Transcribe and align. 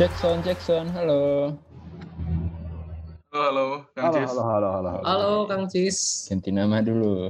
Jackson, 0.00 0.40
Jackson, 0.40 0.88
halo. 0.96 1.52
Halo, 3.28 3.44
halo, 3.44 3.66
Kang 3.92 4.08
Halo, 4.08 4.16
Cis. 4.16 4.32
halo, 4.32 4.42
halo, 4.48 4.68
halo, 4.72 4.88
halo. 4.96 5.04
Halo 5.04 5.32
Kang 5.44 5.64
Cis. 5.68 6.24
Ganti 6.24 6.48
nama 6.56 6.80
dulu. 6.80 7.28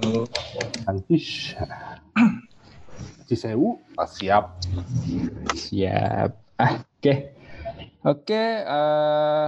Halo. 0.00 0.24
Antis. 0.88 1.52
Cisewu, 3.28 3.76
ah, 4.00 4.08
siap. 4.08 4.56
Siap. 5.52 6.32
Ah, 6.56 6.80
oke. 6.80 7.14
Oke, 8.08 8.44
eh, 8.64 9.46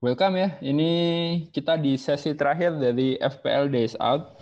welcome 0.00 0.40
ya. 0.40 0.56
Ini 0.64 0.90
kita 1.52 1.76
di 1.76 2.00
sesi 2.00 2.32
terakhir 2.32 2.80
dari 2.80 3.20
FPL 3.20 3.68
Days 3.68 3.92
Out. 4.00 4.40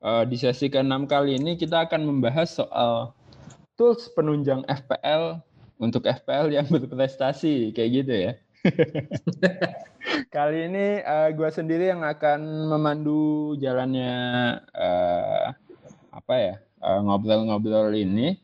Eh, 0.00 0.24
di 0.32 0.40
sesi 0.40 0.72
ke-6 0.72 1.04
kali 1.04 1.36
ini 1.36 1.60
kita 1.60 1.92
akan 1.92 2.08
membahas 2.08 2.56
soal 2.56 3.12
tools 3.74 4.10
penunjang 4.14 4.62
FPL 4.66 5.42
untuk 5.78 6.06
FPL 6.06 6.50
yang 6.54 6.66
berprestasi, 6.74 7.74
kayak 7.74 7.90
gitu 7.90 8.14
ya. 8.14 8.32
Kali 10.34 10.72
ini 10.72 11.04
gue 11.36 11.50
sendiri 11.52 11.92
yang 11.92 12.00
akan 12.00 12.68
memandu 12.72 13.52
jalannya 13.60 14.16
eh, 14.72 15.46
apa 16.14 16.34
ya 16.34 16.54
eh, 16.60 17.00
ngobrol-ngobrol 17.04 17.92
ini. 17.92 18.40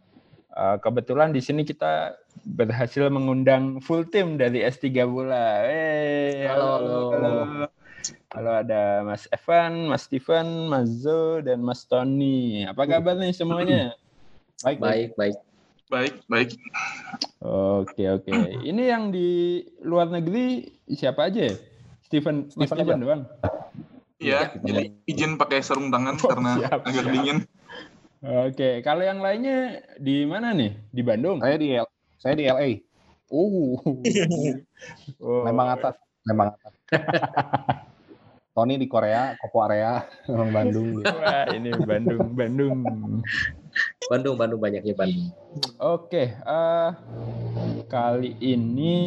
Eh, 0.50 0.76
kebetulan 0.82 1.32
di 1.32 1.40
sini 1.40 1.64
kita 1.64 2.20
berhasil 2.44 3.08
mengundang 3.08 3.80
full 3.80 4.04
tim 4.08 4.36
dari 4.36 4.60
S3 4.66 5.08
Bola. 5.08 5.64
Hey, 5.64 6.48
Halo, 6.48 7.12
halo. 7.16 7.34
Halo 8.30 8.50
ada 8.62 9.04
Mas 9.04 9.28
Evan, 9.30 9.90
Mas 9.90 10.06
Steven, 10.06 10.70
Mas 10.70 11.02
Zo, 11.02 11.42
dan 11.44 11.60
Mas 11.60 11.84
Tony. 11.84 12.64
Apa 12.66 12.86
kabar 12.86 13.18
nih 13.18 13.34
semuanya? 13.34 13.94
Baik, 14.60 14.78
baik. 15.16 15.36
Baik, 15.90 16.14
baik. 16.30 16.48
Oke 17.42 18.04
oke. 18.06 18.30
Ini 18.62 18.82
yang 18.94 19.10
di 19.10 19.58
luar 19.82 20.06
negeri 20.06 20.68
siapa 20.86 21.26
aja 21.32 21.50
ya? 21.50 21.54
Steven, 22.06 22.46
Mas 22.54 22.68
Steven 22.70 22.76
Steven 22.78 22.96
aja. 22.98 23.02
doang. 23.02 23.22
Iya, 24.20 24.40
jadi 24.60 24.92
izin 25.08 25.40
pakai 25.40 25.64
sarung 25.64 25.88
tangan 25.88 26.20
Oh, 26.20 26.28
karena 26.28 26.50
siap, 26.60 26.80
agak 26.84 27.04
siap. 27.08 27.14
dingin. 27.16 27.38
Oke, 28.20 28.84
kalau 28.84 29.00
yang 29.00 29.24
lainnya 29.24 29.80
di 29.96 30.28
mana 30.28 30.52
nih? 30.52 30.76
Di 30.92 31.00
Bandung? 31.00 31.40
Saya 31.40 31.56
di 31.56 31.68
L 31.72 31.88
saya 32.20 32.34
di 32.36 32.44
LA, 32.44 32.84
Oh. 33.32 33.80
oh. 35.24 35.42
Lembang 35.46 35.72
atas, 35.72 35.96
Lembang 36.28 36.52
atas. 36.52 36.72
Tony 38.50 38.74
di 38.82 38.90
Korea, 38.90 39.38
Kopo 39.38 39.62
area, 39.62 40.02
orang 40.32 40.50
Bandung. 40.50 40.88
Wah, 41.06 41.46
ini 41.54 41.70
Bandung, 41.78 42.34
Bandung. 42.34 42.78
Bandung, 44.10 44.34
Bandung 44.34 44.60
banyaknya 44.60 44.94
Bandung. 44.98 45.30
Oke, 45.78 46.34
eh, 46.34 46.90
kali 47.86 48.34
ini 48.42 48.98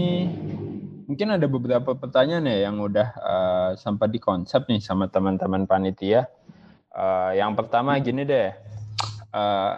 mungkin 1.03 1.35
ada 1.35 1.44
beberapa 1.52 1.91
pertanyaan 1.91 2.47
ya 2.47 2.72
yang 2.72 2.80
udah 2.80 3.08
eh, 3.11 3.69
sampai 3.75 4.08
di 4.08 4.19
konsep 4.23 4.63
nih 4.72 4.80
sama 4.80 5.11
teman-teman 5.11 5.67
panitia. 5.67 6.31
Eh, 6.95 7.31
yang 7.35 7.51
pertama 7.59 8.00
gini 8.00 8.23
deh, 8.23 8.56
eh, 9.35 9.73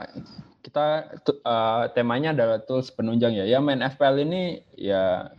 kita 0.61 0.85
eh, 1.25 1.83
temanya 1.97 2.37
adalah 2.37 2.61
tools 2.61 2.93
penunjang 2.93 3.33
ya. 3.33 3.49
Ya 3.49 3.57
main 3.57 3.81
FPL 3.81 4.29
ini 4.29 4.61
ya 4.77 5.33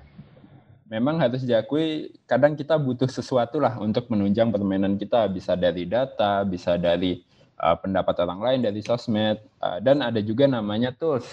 memang 0.87 1.19
harus 1.19 1.43
diakui 1.43 2.15
kadang 2.31 2.55
kita 2.55 2.79
butuh 2.79 3.11
sesuatu 3.11 3.59
lah 3.59 3.79
untuk 3.83 4.07
menunjang 4.07 4.55
permainan 4.55 4.95
kita 4.95 5.27
bisa 5.27 5.59
dari 5.59 5.87
data, 5.87 6.47
bisa 6.47 6.79
dari 6.79 7.19
uh, 7.59 7.77
pendapat 7.79 8.15
orang 8.23 8.41
lain 8.41 8.61
dari 8.63 8.81
sosmed 8.83 9.43
uh, 9.63 9.79
dan 9.83 10.03
ada 10.03 10.23
juga 10.23 10.47
namanya 10.47 10.95
tools. 10.95 11.27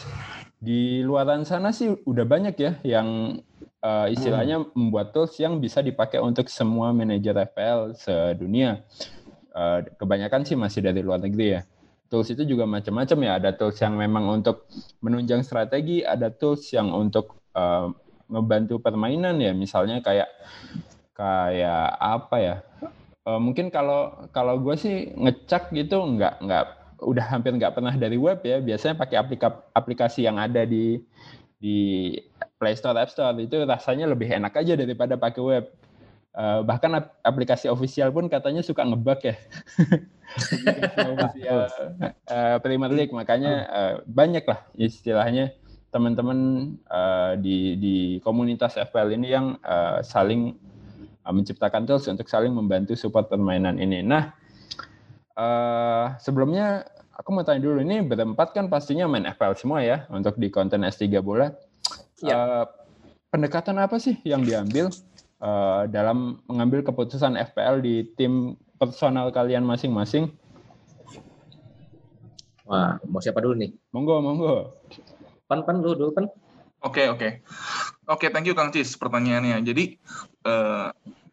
Di 0.64 1.03
luaran 1.03 1.44
sana 1.46 1.75
sih 1.75 1.91
udah 1.91 2.25
banyak 2.25 2.56
ya 2.56 2.72
yang 2.81 3.38
uh, 3.84 4.08
istilahnya 4.09 4.64
membuat 4.74 5.12
tools 5.14 5.36
yang 5.38 5.59
bisa 5.59 5.84
dipakai 5.84 6.18
untuk 6.18 6.50
semua 6.50 6.96
manajer 6.96 7.35
FPL 7.35 7.94
sedunia. 8.00 8.81
Uh, 9.53 9.85
kebanyakan 10.02 10.41
sih 10.50 10.58
masih 10.58 10.81
dari 10.81 11.06
luar 11.06 11.22
negeri 11.22 11.59
ya. 11.59 11.62
Tools 12.09 12.30
itu 12.34 12.41
juga 12.46 12.66
macam-macam 12.66 13.18
ya. 13.22 13.31
Ada 13.38 13.52
tools 13.53 13.78
yang 13.78 13.94
memang 14.00 14.41
untuk 14.41 14.66
menunjang 15.03 15.46
strategi, 15.46 16.02
ada 16.02 16.34
tools 16.34 16.74
yang 16.74 16.90
untuk 16.90 17.38
uh, 17.53 17.94
ngebantu 18.31 18.79
permainan 18.79 19.39
ya 19.41 19.51
misalnya 19.56 20.00
kayak 20.00 20.29
kayak 21.13 21.88
apa 22.00 22.38
ya 22.39 22.56
Eh, 23.23 23.39
mungkin 23.39 23.72
kalau 23.72 24.28
kalau 24.35 24.59
gue 24.59 24.75
sih 24.75 25.16
ngecek 25.16 25.72
gitu 25.72 25.95
nggak 25.95 26.44
nggak 26.44 26.66
udah 27.07 27.23
hampir 27.31 27.56
nggak 27.56 27.72
pernah 27.72 27.95
dari 27.95 28.19
web 28.19 28.44
ya 28.44 28.59
biasanya 28.59 29.00
pakai 29.00 29.16
aplika- 29.16 29.63
aplikasi 29.72 30.28
yang 30.28 30.35
ada 30.35 30.67
di 30.67 31.00
di 31.56 32.11
Play 32.59 32.75
Store 32.75 33.00
App 33.00 33.16
Store 33.16 33.31
itu 33.39 33.63
rasanya 33.63 34.11
lebih 34.11 34.28
enak 34.28 34.51
aja 34.59 34.75
daripada 34.75 35.16
pakai 35.16 35.40
web. 35.40 35.66
Eh, 36.35 36.59
bahkan 36.67 36.91
ap- 37.00 37.16
aplikasi 37.23 37.72
official 37.72 38.11
pun 38.11 38.28
katanya 38.28 38.59
suka 38.59 38.84
ngebug 38.84 39.23
ya. 39.23 39.40
Aplikasi 40.59 41.00
official 41.07 41.59
eh, 42.28 42.55
Premier 42.59 42.91
League 42.91 43.16
makanya 43.16 43.53
eh, 43.72 43.94
banyak 44.03 44.44
lah 44.44 44.67
istilahnya 44.75 45.55
teman-teman 45.93 46.73
eh, 46.89 47.33
di 47.37 47.57
di 47.77 47.95
komunitas 48.25 48.81
FPL 48.81 49.13
ini 49.13 49.27
yang 49.29 49.61
eh, 49.61 50.01
saling 50.01 50.57
uh, 51.23 51.33
menciptakan 51.33 51.87
tools 51.87 52.07
untuk 52.11 52.27
saling 52.27 52.51
membantu 52.51 52.93
support 52.99 53.31
permainan 53.31 53.79
ini. 53.79 54.03
Nah, 54.03 54.35
eh, 55.37 56.05
sebelumnya 56.19 56.83
aku 57.15 57.29
mau 57.31 57.45
tanya 57.47 57.63
dulu 57.63 57.79
ini 57.79 58.03
berempat 58.03 58.51
kan 58.51 58.67
pastinya 58.67 59.07
main 59.07 59.27
FPL 59.29 59.55
semua 59.55 59.79
ya 59.81 60.05
untuk 60.11 60.35
di 60.37 60.51
konten 60.51 60.83
S3 60.83 61.23
bola. 61.23 61.51
Ya. 62.19 62.35
Eh, 62.35 62.65
pendekatan 63.31 63.79
apa 63.81 63.97
sih 63.97 64.19
yang 64.27 64.43
diambil 64.43 64.91
eh, 65.41 65.81
dalam 65.89 66.43
mengambil 66.45 66.83
keputusan 66.83 67.39
FPL 67.53 67.81
di 67.81 67.95
tim 68.19 68.59
personal 68.77 69.31
kalian 69.31 69.63
masing-masing? 69.63 70.27
Wah, 72.63 72.95
mau 73.11 73.19
siapa 73.19 73.43
dulu 73.43 73.59
nih? 73.59 73.75
Monggo, 73.91 74.23
monggo. 74.23 74.55
Pan, 75.53 75.62
pan 75.62 75.78
dulu, 75.86 75.94
dulu 75.94 76.12
pan. 76.18 76.25
Oke, 76.81 77.06
oke. 77.14 77.46
Oke, 78.09 78.34
thank 78.34 78.50
you 78.50 78.58
Kang 78.58 78.74
Cis 78.74 78.97
pertanyaannya. 78.97 79.62
Jadi 79.62 80.02
eh, 80.50 80.88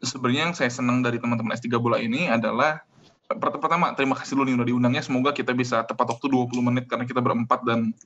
sebenarnya 0.05 0.53
yang 0.53 0.55
saya 0.55 0.69
senang 0.69 1.01
dari 1.01 1.17
teman-teman 1.17 1.57
S3 1.57 1.81
Bola 1.81 1.97
ini 1.97 2.29
adalah 2.29 2.85
per- 3.25 3.57
pertama 3.57 3.97
terima 3.97 4.13
kasih 4.13 4.37
dulu 4.37 4.45
nih 4.45 4.57
udah 4.61 4.69
diundangnya. 4.69 5.01
Semoga 5.01 5.33
kita 5.33 5.57
bisa 5.57 5.81
tepat 5.89 6.13
waktu 6.13 6.29
20 6.29 6.53
menit 6.61 6.85
karena 6.85 7.09
kita 7.09 7.25
berempat 7.25 7.65
dan 7.65 7.97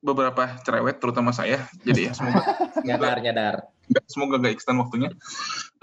beberapa 0.00 0.56
cerewet 0.64 0.96
terutama 0.96 1.28
saya. 1.36 1.68
Jadi 1.84 2.08
ya 2.08 2.12
semoga 2.16 2.40
Nyadar, 2.88 3.20
nyadar. 3.20 3.54
Semoga 4.08 4.40
gak 4.40 4.56
extend 4.56 4.80
waktunya. 4.80 5.12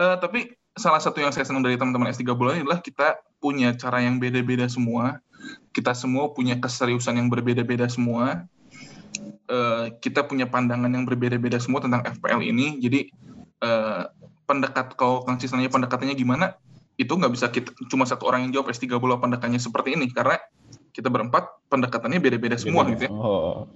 Eh, 0.01 0.15
tapi 0.17 0.57
salah 0.75 0.99
satu 0.99 1.23
yang 1.23 1.31
saya 1.31 1.47
senang 1.47 1.61
dari 1.61 1.77
teman-teman 1.77 2.09
S3 2.11 2.33
Bola 2.33 2.57
ini 2.57 2.67
adalah 2.67 2.81
kita 2.81 3.21
punya 3.39 3.77
cara 3.77 4.01
yang 4.03 4.17
beda-beda 4.17 4.67
semua. 4.67 5.23
Kita 5.71 5.95
semua 5.95 6.33
punya 6.35 6.57
keseriusan 6.59 7.21
yang 7.21 7.31
berbeda-beda 7.31 7.87
semua. 7.87 8.43
Eh, 9.45 9.85
kita 10.01 10.25
punya 10.25 10.49
pandangan 10.49 10.89
yang 10.89 11.05
berbeda-beda 11.05 11.61
semua 11.61 11.77
tentang 11.77 12.01
FPL 12.01 12.41
ini. 12.41 12.81
Jadi 12.81 13.13
eh, 13.61 14.03
pendekat 14.49 14.97
kalau 14.97 15.21
nanya 15.29 15.69
pendekatannya 15.69 16.17
gimana? 16.17 16.57
Itu 16.97 17.13
nggak 17.19 17.33
bisa 17.33 17.53
kita 17.53 17.75
cuma 17.91 18.09
satu 18.09 18.25
orang 18.25 18.49
yang 18.49 18.57
jawab 18.57 18.73
S3 18.73 18.97
Bola 18.97 19.21
pendekatannya 19.21 19.61
seperti 19.61 19.93
ini. 19.93 20.09
Karena 20.09 20.41
kita 20.95 21.11
berempat 21.11 21.67
pendekatannya 21.67 22.23
beda-beda 22.23 22.55
semua 22.55 22.87
gitu 22.87 23.05
ya. 23.05 23.11
Oh, 23.11 23.67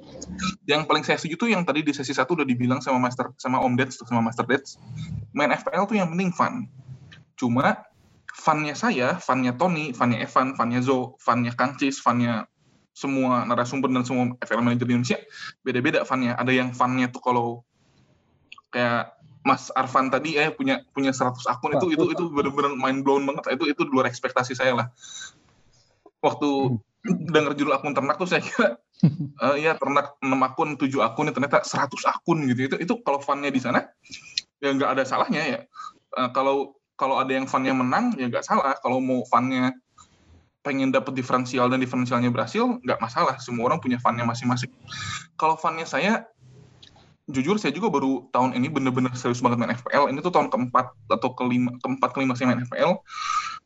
yang 0.63 0.87
paling 0.87 1.03
saya 1.03 1.19
setuju 1.19 1.35
tuh 1.35 1.49
yang 1.51 1.67
tadi 1.67 1.83
di 1.83 1.91
sesi 1.91 2.15
satu 2.15 2.39
udah 2.39 2.47
dibilang 2.47 2.79
sama 2.79 2.95
Master 2.95 3.35
sama 3.35 3.59
Om 3.59 3.75
Deds 3.75 3.99
sama 4.07 4.23
Master 4.23 4.47
Deds 4.47 4.79
main 5.35 5.51
FPL 5.51 5.83
tuh 5.83 5.99
yang 5.99 6.07
penting 6.15 6.31
fun. 6.31 6.71
Cuma 7.35 7.83
funnya 8.31 8.71
saya 8.71 9.19
funnya 9.19 9.51
Tony 9.51 9.91
funnya 9.91 10.23
Evan 10.23 10.55
funnya 10.55 10.79
Zo 10.79 11.19
funnya 11.19 11.51
Kancis 11.51 11.99
funnya 11.99 12.47
semua 12.99 13.47
narasumber 13.47 13.87
dan 13.87 14.03
semua 14.03 14.35
FPL 14.43 14.59
manager 14.59 14.83
di 14.83 14.93
Indonesia 14.99 15.19
beda-beda 15.63 16.03
funnya 16.03 16.35
ada 16.35 16.51
yang 16.51 16.75
funnya 16.75 17.07
tuh 17.07 17.23
kalau 17.23 17.47
kayak 18.75 19.15
Mas 19.47 19.71
Arfan 19.71 20.11
tadi 20.11 20.35
eh 20.35 20.51
punya 20.51 20.83
punya 20.91 21.15
100 21.15 21.47
akun 21.47 21.79
itu 21.79 21.95
itu 21.95 22.05
itu 22.11 22.23
benar-benar 22.27 22.75
mind 22.75 23.07
blown 23.07 23.23
banget 23.23 23.55
itu 23.55 23.71
itu 23.71 23.81
di 23.87 23.91
luar 23.95 24.11
ekspektasi 24.11 24.51
saya 24.51 24.75
lah 24.75 24.87
waktu 26.19 26.75
denger 27.07 27.55
judul 27.55 27.71
akun 27.79 27.95
ternak 27.95 28.19
tuh 28.19 28.27
saya 28.27 28.43
kira 28.43 28.75
eh 29.47 29.55
ya 29.63 29.79
ternak 29.79 30.19
6 30.19 30.27
akun, 30.27 30.75
7 30.75 30.91
akun, 30.99 31.31
ternyata 31.31 31.63
100 31.63 31.87
akun 32.03 32.43
gitu. 32.51 32.67
Itu 32.67 32.75
itu 32.79 32.93
kalau 33.03 33.23
funnya 33.23 33.47
di 33.47 33.61
sana 33.63 33.87
ya 34.59 34.75
nggak 34.75 34.99
ada 34.99 35.03
salahnya 35.07 35.41
ya. 35.47 35.59
Eh, 36.19 36.29
kalau 36.35 36.75
kalau 36.99 37.15
ada 37.15 37.31
yang 37.31 37.47
funnya 37.47 37.71
menang 37.71 38.11
ya 38.19 38.27
nggak 38.27 38.43
salah. 38.43 38.75
Kalau 38.83 38.99
mau 38.99 39.23
funnya 39.31 39.71
pengen 40.59 40.91
dapat 40.91 41.15
diferensial 41.15 41.71
dan 41.71 41.79
diferensialnya 41.79 42.29
berhasil 42.31 42.79
nggak 42.83 42.99
masalah. 42.99 43.39
Semua 43.39 43.71
orang 43.71 43.79
punya 43.79 43.97
funnya 44.01 44.27
masing-masing. 44.27 44.71
Kalau 45.39 45.55
funnya 45.55 45.87
saya 45.87 46.27
jujur 47.29 47.61
saya 47.61 47.69
juga 47.69 47.93
baru 47.93 48.25
tahun 48.33 48.57
ini 48.57 48.73
bener-bener 48.73 49.13
serius 49.13 49.39
banget 49.39 49.61
main 49.61 49.73
FPL. 49.77 50.09
Ini 50.09 50.19
tuh 50.19 50.33
tahun 50.33 50.49
keempat 50.49 50.85
atau 51.13 51.29
kelima, 51.37 51.71
keempat 51.79 52.09
kelima 52.11 52.33
saya 52.33 52.51
main 52.51 52.65
FPL. 52.65 52.99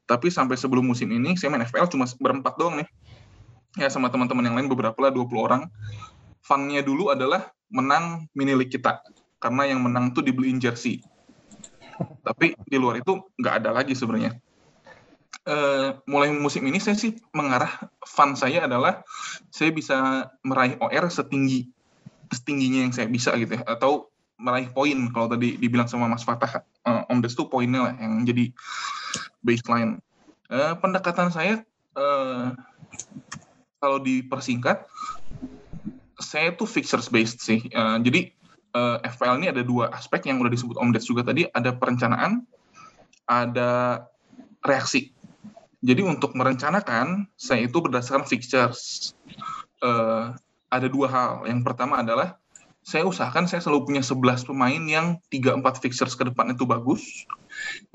Tapi 0.04 0.28
sampai 0.28 0.60
sebelum 0.60 0.84
musim 0.84 1.10
ini 1.10 1.34
saya 1.40 1.50
main 1.50 1.64
FPL 1.64 1.90
cuma 1.90 2.06
berempat 2.20 2.60
doang 2.60 2.78
nih. 2.84 2.88
Ya 3.80 3.90
sama 3.90 4.14
teman-teman 4.14 4.46
yang 4.46 4.56
lain 4.60 4.70
beberapa 4.70 4.96
lah 5.02 5.10
20 5.10 5.34
orang. 5.40 5.62
Fun-nya 6.44 6.84
dulu 6.84 7.10
adalah 7.10 7.50
menang 7.72 8.30
mini 8.38 8.54
league 8.54 8.70
kita. 8.70 9.02
Karena 9.42 9.66
yang 9.66 9.82
menang 9.82 10.14
tuh 10.14 10.22
dibeliin 10.22 10.60
jersey. 10.62 11.02
Tapi 12.22 12.54
di 12.68 12.78
luar 12.78 13.00
itu 13.00 13.18
nggak 13.40 13.64
ada 13.64 13.70
lagi 13.74 13.96
sebenarnya. 13.96 14.38
Eh, 15.44 15.90
mulai 16.08 16.32
musim 16.32 16.64
ini 16.64 16.80
saya 16.80 16.96
sih 16.96 17.20
mengarah 17.36 17.92
fun 18.08 18.32
saya 18.32 18.64
adalah 18.64 19.04
saya 19.52 19.76
bisa 19.76 20.32
meraih 20.40 20.80
OR 20.80 21.12
setinggi 21.12 21.68
setingginya 22.32 22.88
yang 22.88 22.96
saya 22.96 23.12
bisa 23.12 23.36
gitu 23.36 23.60
ya 23.60 23.64
atau 23.68 24.08
meraih 24.40 24.72
poin 24.72 24.96
kalau 25.12 25.28
tadi 25.28 25.60
dibilang 25.60 25.92
sama 25.92 26.08
Mas 26.08 26.24
Fatah 26.24 26.64
eh, 26.64 27.12
Om 27.12 27.20
Des 27.20 27.36
tuh 27.36 27.52
poinnya 27.52 27.92
lah 27.92 27.94
yang 28.00 28.24
jadi 28.24 28.56
baseline. 29.44 30.00
Eh, 30.48 30.74
pendekatan 30.80 31.28
saya 31.28 31.60
eh, 32.00 32.46
kalau 33.84 34.00
dipersingkat 34.00 34.88
saya 36.24 36.56
tuh 36.56 36.72
fixtures 36.72 37.12
based 37.12 37.44
sih. 37.44 37.68
Eh, 37.68 37.98
jadi 38.00 38.32
eh, 38.80 38.98
FPL 39.12 39.44
ini 39.44 39.52
ada 39.52 39.60
dua 39.60 39.92
aspek 39.92 40.24
yang 40.24 40.40
udah 40.40 40.52
disebut 40.56 40.80
Om 40.80 40.96
Des 40.96 41.04
juga 41.04 41.28
tadi, 41.28 41.44
ada 41.52 41.76
perencanaan, 41.76 42.48
ada 43.28 44.04
reaksi. 44.64 45.13
Jadi 45.84 46.00
untuk 46.00 46.32
merencanakan, 46.32 47.28
saya 47.36 47.68
itu 47.68 47.78
berdasarkan 47.84 48.24
fixtures. 48.24 49.12
Eh, 49.84 50.26
ada 50.72 50.88
dua 50.88 51.08
hal. 51.12 51.32
Yang 51.44 51.62
pertama 51.68 52.00
adalah 52.00 52.40
saya 52.84 53.08
usahakan 53.08 53.48
saya 53.48 53.64
selalu 53.64 53.92
punya 53.92 54.04
11 54.04 54.44
pemain 54.44 54.84
yang 54.88 55.20
3-4 55.32 55.80
fixtures 55.80 56.16
ke 56.16 56.24
depan 56.28 56.52
itu 56.52 56.64
bagus. 56.68 57.28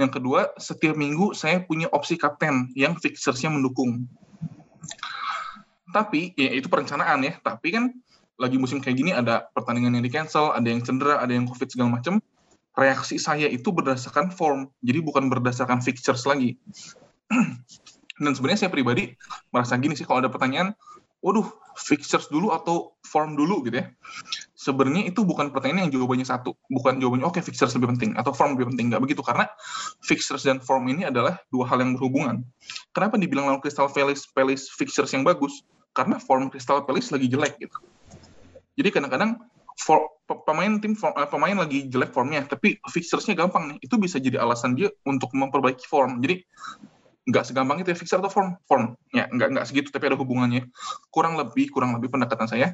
Yang 0.00 0.20
kedua, 0.20 0.52
setiap 0.56 0.96
minggu 0.96 1.37
saya 1.37 1.61
punya 1.61 1.88
opsi 1.93 2.17
kapten 2.17 2.73
yang 2.73 2.96
fixturesnya 2.96 3.52
mendukung. 3.52 4.08
Tapi, 5.93 6.37
ya 6.37 6.52
itu 6.52 6.69
perencanaan 6.69 7.25
ya, 7.25 7.37
tapi 7.40 7.73
kan 7.73 7.93
lagi 8.40 8.56
musim 8.61 8.79
kayak 8.79 8.96
gini 8.96 9.11
ada 9.12 9.49
pertandingan 9.52 9.99
yang 9.99 10.05
di 10.05 10.12
cancel, 10.12 10.52
ada 10.52 10.69
yang 10.69 10.81
cedera, 10.85 11.20
ada 11.20 11.32
yang 11.32 11.44
covid 11.49 11.69
segala 11.69 12.00
macam. 12.00 12.20
Reaksi 12.79 13.19
saya 13.19 13.49
itu 13.50 13.75
berdasarkan 13.75 14.31
form, 14.32 14.70
jadi 14.81 15.02
bukan 15.02 15.26
berdasarkan 15.29 15.82
fixtures 15.82 16.23
lagi. 16.25 16.55
Dan 18.22 18.32
sebenarnya 18.34 18.66
saya 18.66 18.70
pribadi 18.75 19.14
merasa 19.54 19.78
gini 19.78 19.94
sih 19.94 20.02
kalau 20.02 20.19
ada 20.25 20.30
pertanyaan, 20.30 20.75
waduh, 21.22 21.46
fixtures 21.78 22.26
dulu 22.30 22.50
atau 22.50 22.98
form 23.06 23.38
dulu 23.38 23.62
gitu 23.66 23.78
ya. 23.78 23.86
Sebenarnya 24.58 25.06
itu 25.06 25.22
bukan 25.22 25.54
pertanyaan 25.54 25.86
yang 25.86 25.92
jawabannya 25.94 26.26
satu, 26.26 26.58
bukan 26.66 26.98
jawabannya 26.98 27.26
oke 27.26 27.38
okay, 27.38 27.42
fixtures 27.46 27.78
lebih 27.78 27.94
penting 27.94 28.19
atau 28.19 28.34
form 28.34 28.58
lebih 28.58 28.75
penting, 28.75 28.90
nggak 28.90 29.02
begitu 29.06 29.22
karena 29.22 29.46
fixtures 30.02 30.42
dan 30.42 30.58
form 30.58 30.90
ini 30.90 31.06
adalah 31.06 31.38
dua 31.54 31.70
hal 31.70 31.78
yang 31.78 31.94
berhubungan. 31.94 32.42
Kenapa 32.90 33.14
dibilang 33.22 33.46
lawan 33.46 33.62
Crystal 33.62 33.86
Palace, 33.86 34.26
Palace 34.34 34.66
fixtures 34.75 35.14
yang 35.14 35.22
bagus? 35.22 35.62
Karena 35.94 36.19
form 36.19 36.50
Crystal 36.50 36.82
Palace 36.82 37.14
lagi 37.14 37.30
jelek 37.30 37.54
gitu. 37.62 37.78
Jadi 38.78 38.88
kadang-kadang 38.90 39.38
for, 39.78 40.10
pemain 40.46 40.82
tim 40.82 40.98
form, 40.98 41.14
pemain 41.30 41.54
lagi 41.54 41.86
jelek 41.86 42.10
formnya, 42.10 42.42
tapi 42.46 42.78
fixturesnya 42.90 43.38
gampang 43.38 43.75
nih. 43.75 43.78
Itu 43.82 43.98
bisa 43.98 44.19
jadi 44.19 44.42
alasan 44.42 44.75
dia 44.75 44.90
untuk 45.06 45.30
memperbaiki 45.34 45.86
form. 45.86 46.19
Jadi 46.22 46.42
nggak 47.28 47.44
segampang 47.44 47.84
itu 47.84 47.92
ya 47.92 47.96
fixer 47.96 48.19
atau 48.19 48.32
form? 48.32 48.56
Form. 48.64 48.96
Ya 49.12 49.28
nggak 49.28 49.48
nggak 49.52 49.66
segitu 49.69 49.88
tapi 49.92 50.08
ada 50.08 50.16
hubungannya. 50.16 50.64
Kurang 51.12 51.36
lebih 51.36 51.69
kurang 51.69 51.92
lebih 51.94 52.08
pendekatan 52.08 52.48
saya. 52.48 52.72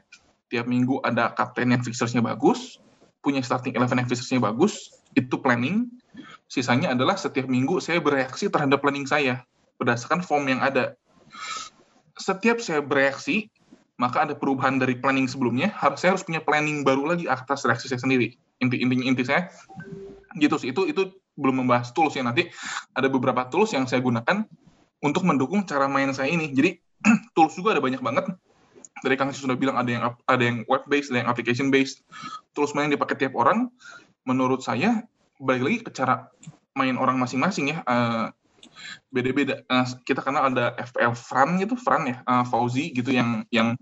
Tiap 0.49 0.71
minggu 0.71 1.03
ada 1.03 1.35
kapten 1.35 1.75
yang 1.75 1.83
fixersnya 1.83 2.23
bagus 2.23 2.79
punya 3.25 3.41
starting 3.41 3.73
eleven 3.73 3.99
yang 3.99 4.09
fixersnya 4.09 4.39
bagus 4.39 4.95
itu 5.19 5.35
planning. 5.41 5.91
Sisanya 6.47 6.95
adalah 6.95 7.19
setiap 7.19 7.51
minggu 7.51 7.83
saya 7.83 7.99
bereaksi 7.99 8.47
terhadap 8.47 8.79
planning 8.85 9.09
saya 9.09 9.43
berdasarkan 9.81 10.23
form 10.23 10.47
yang 10.47 10.61
ada. 10.63 10.95
Setiap 12.15 12.63
saya 12.63 12.79
bereaksi 12.79 13.51
maka 13.95 14.27
ada 14.27 14.35
perubahan 14.35 14.79
dari 14.79 14.99
planning 14.99 15.31
sebelumnya 15.31 15.71
harus 15.71 16.03
saya 16.03 16.15
harus 16.15 16.27
punya 16.27 16.43
planning 16.43 16.83
baru 16.83 17.15
lagi 17.15 17.27
atas 17.27 17.67
reaksi 17.67 17.91
saya 17.91 17.99
sendiri. 18.03 18.35
Inti 18.63 18.79
intinya 18.79 19.07
inti 19.07 19.25
saya 19.27 19.51
gitu 20.39 20.61
sih. 20.61 20.71
Itu 20.71 20.87
itu 20.87 21.15
belum 21.35 21.67
membahas 21.67 21.91
tools 21.91 22.15
ya 22.15 22.23
nanti 22.23 22.47
ada 22.95 23.11
beberapa 23.11 23.47
tools 23.51 23.75
yang 23.75 23.91
saya 23.91 24.01
gunakan 24.03 24.47
untuk 25.03 25.23
mendukung 25.27 25.67
cara 25.69 25.91
main 25.91 26.11
saya 26.15 26.31
ini. 26.33 26.51
Jadi 26.55 26.81
tools 27.37 27.55
juga 27.59 27.77
ada 27.77 27.83
banyak 27.83 28.01
banget. 28.01 28.33
Dari 29.05 29.15
Kang 29.21 29.35
sudah 29.35 29.59
bilang 29.59 29.77
ada 29.77 29.91
yang 29.91 30.03
ada 30.25 30.43
yang 30.43 30.65
web 30.71 30.87
based, 30.89 31.13
ada 31.13 31.27
yang 31.27 31.29
application 31.29 31.69
based. 31.69 32.01
Tools 32.57 32.73
main 32.73 32.89
yang 32.89 32.97
dipakai 32.97 33.21
tiap 33.21 33.37
orang 33.37 33.69
menurut 34.25 34.65
saya 34.65 35.05
balik 35.43 35.63
lagi 35.67 35.79
ke 35.85 35.91
cara 35.93 36.33
main 36.79 36.97
orang 36.97 37.21
masing-masing 37.21 37.75
ya. 37.75 37.79
Uh, 37.85 38.33
beda-beda. 39.11 39.63
Uh, 39.71 39.87
kita 40.05 40.21
kenal 40.21 40.49
ada 40.51 40.75
FPL 40.79 41.15
Fran 41.15 41.57
gitu, 41.61 41.75
Fran 41.75 42.11
ya, 42.11 42.17
uh, 42.27 42.45
Fauzi 42.47 42.91
gitu 42.91 43.15
yang 43.15 43.43
yang 43.55 43.79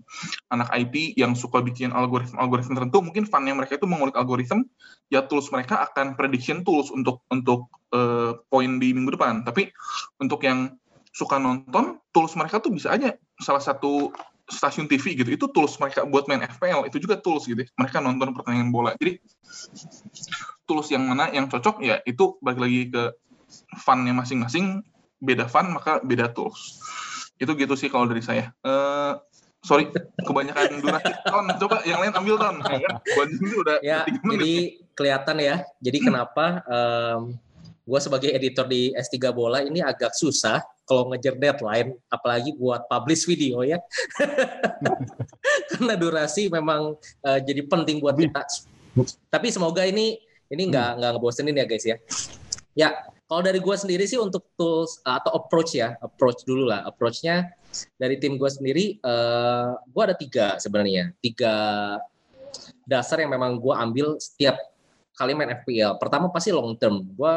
anak 0.53 0.69
IT 0.73 1.17
yang 1.19 1.33
suka 1.33 1.61
bikin 1.61 1.91
algoritma-algoritma 1.91 2.77
tertentu. 2.77 2.99
Mungkin 3.01 3.25
funnya 3.29 3.53
mereka 3.57 3.77
itu 3.77 3.87
mengulik 3.89 4.13
algoritma, 4.15 4.63
ya 5.09 5.25
tools 5.25 5.49
mereka 5.49 5.83
akan 5.91 6.15
prediction 6.17 6.61
tools 6.61 6.93
untuk 6.93 7.25
untuk 7.33 7.69
uh, 7.95 8.37
poin 8.47 8.77
di 8.77 8.93
minggu 8.93 9.15
depan. 9.15 9.43
Tapi 9.43 9.69
untuk 10.21 10.41
yang 10.45 10.73
suka 11.13 11.37
nonton, 11.37 12.01
tools 12.13 12.33
mereka 12.33 12.57
tuh 12.61 12.73
bisa 12.73 12.93
aja 12.93 13.13
salah 13.41 13.61
satu 13.61 14.13
stasiun 14.49 14.91
TV 14.91 15.15
gitu 15.15 15.29
itu 15.31 15.45
tools 15.55 15.79
mereka 15.79 16.03
buat 16.03 16.27
main 16.27 16.43
FPL 16.43 16.91
itu 16.91 16.99
juga 16.99 17.15
tools 17.15 17.47
gitu 17.47 17.63
mereka 17.79 18.03
nonton 18.03 18.35
pertandingan 18.35 18.75
bola 18.75 18.91
jadi 18.99 19.15
tools 20.67 20.91
yang 20.91 21.07
mana 21.07 21.31
yang 21.31 21.47
cocok 21.47 21.79
ya 21.79 22.03
itu 22.03 22.35
balik 22.43 22.59
lagi 22.59 22.81
ke 22.91 23.03
funnya 23.81 24.13
masing-masing 24.15 24.81
beda 25.23 25.47
fun 25.47 25.71
maka 25.71 26.03
beda 26.03 26.31
tools. 26.31 26.79
Itu 27.39 27.55
gitu 27.55 27.73
sih 27.79 27.87
kalau 27.87 28.07
dari 28.07 28.21
saya. 28.21 28.51
Uh, 28.63 29.17
sorry 29.63 29.87
kebanyakan 30.21 30.83
durasi. 30.83 31.11
Ton 31.31 31.47
coba 31.63 31.81
yang 31.87 32.03
lain 32.03 32.13
ambil 32.13 32.35
ton. 32.35 32.59
Udah 33.63 33.79
ya 33.79 34.03
jadi 34.07 34.83
kelihatan 34.93 35.37
ya. 35.39 35.55
Jadi 35.79 35.97
kenapa 36.03 36.61
um, 36.67 37.33
gue 37.83 37.99
sebagai 37.99 38.31
editor 38.31 38.67
di 38.67 38.95
S3 38.95 39.31
bola 39.35 39.59
ini 39.63 39.83
agak 39.83 40.15
susah 40.15 40.63
kalau 40.83 41.07
ngejar 41.11 41.39
deadline, 41.39 41.95
apalagi 42.11 42.51
buat 42.59 42.87
publish 42.91 43.23
video 43.23 43.63
ya. 43.63 43.79
Karena 45.71 45.95
durasi 45.95 46.51
memang 46.51 46.99
uh, 46.99 47.39
jadi 47.39 47.63
penting 47.63 48.03
buat 48.03 48.19
kita. 48.19 48.43
Tapi 49.31 49.47
semoga 49.47 49.87
ini 49.87 50.19
ini 50.51 50.63
nggak 50.69 50.99
nggak 50.99 51.11
ngebosenin 51.17 51.55
ya 51.55 51.65
guys 51.65 51.85
ya. 51.87 51.97
Ya, 52.73 52.89
kalau 53.27 53.41
dari 53.41 53.59
gue 53.59 53.75
sendiri 53.75 54.03
sih 54.05 54.19
untuk 54.19 54.45
tools 54.59 54.99
atau 55.01 55.33
approach 55.37 55.77
ya, 55.77 55.95
approach 56.03 56.43
dulu 56.45 56.69
lah. 56.69 56.85
Approachnya 56.85 57.55
dari 57.97 58.21
tim 58.21 58.37
gue 58.37 58.49
sendiri, 58.51 59.01
uh, 59.01 59.09
eh, 59.09 59.69
gue 59.89 60.01
ada 60.03 60.15
tiga 60.15 60.47
sebenarnya, 60.61 61.15
tiga 61.23 61.55
dasar 62.85 63.23
yang 63.23 63.33
memang 63.33 63.57
gue 63.57 63.73
ambil 63.73 64.19
setiap 64.21 64.59
kali 65.17 65.33
main 65.33 65.55
FPL. 65.63 65.97
Pertama 65.97 66.29
pasti 66.29 66.53
long 66.53 66.77
term, 66.77 67.01
gue 67.09 67.33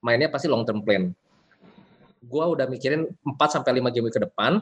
mainnya 0.00 0.32
pasti 0.32 0.48
long 0.48 0.64
term 0.64 0.80
plan 0.80 1.12
gue 2.24 2.44
udah 2.44 2.66
mikirin 2.68 3.08
4 3.24 3.36
sampai 3.60 3.76
lima 3.76 3.92
game 3.92 4.08
ke 4.08 4.20
depan, 4.20 4.60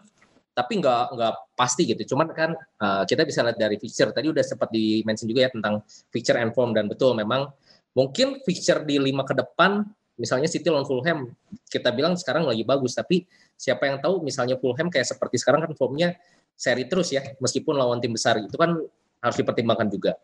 tapi 0.53 0.83
nggak 0.83 1.05
nggak 1.15 1.35
pasti 1.55 1.89
gitu. 1.89 2.15
Cuman 2.15 2.35
kan 2.35 2.51
uh, 2.83 3.03
kita 3.07 3.23
bisa 3.25 3.47
lihat 3.47 3.59
dari 3.59 3.79
fixture 3.79 4.11
tadi 4.11 4.29
udah 4.29 4.45
sempat 4.45 4.69
di 4.75 5.01
mention 5.07 5.31
juga 5.31 5.49
ya 5.49 5.51
tentang 5.51 5.81
fixture 6.11 6.39
and 6.39 6.53
form 6.53 6.75
dan 6.77 6.91
betul 6.91 7.15
memang 7.15 7.49
mungkin 7.97 8.43
fixture 8.43 8.83
di 8.85 8.99
lima 8.99 9.23
ke 9.25 9.37
depan 9.37 9.87
misalnya 10.23 10.47
City 10.47 10.71
lawan 10.71 10.87
Fulham 10.87 11.35
kita 11.67 11.91
bilang 11.91 12.15
sekarang 12.15 12.47
lagi 12.47 12.63
bagus 12.63 12.95
tapi 12.95 13.27
siapa 13.59 13.91
yang 13.91 13.99
tahu 13.99 14.23
misalnya 14.23 14.55
Fulham 14.63 14.87
kayak 14.87 15.11
seperti 15.11 15.43
sekarang 15.43 15.67
kan 15.67 15.75
formnya 15.75 16.15
seri 16.55 16.87
terus 16.87 17.11
ya 17.11 17.27
meskipun 17.43 17.75
lawan 17.75 17.99
tim 17.99 18.15
besar. 18.15 18.39
Itu 18.39 18.55
kan 18.55 18.79
harus 19.19 19.37
dipertimbangkan 19.39 19.91
juga. 19.91 20.15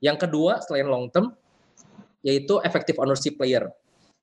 Yang 0.00 0.28
kedua 0.28 0.64
selain 0.64 0.88
long 0.88 1.12
term 1.12 1.36
yaitu 2.24 2.56
effective 2.64 2.96
ownership 2.96 3.36
player. 3.36 3.68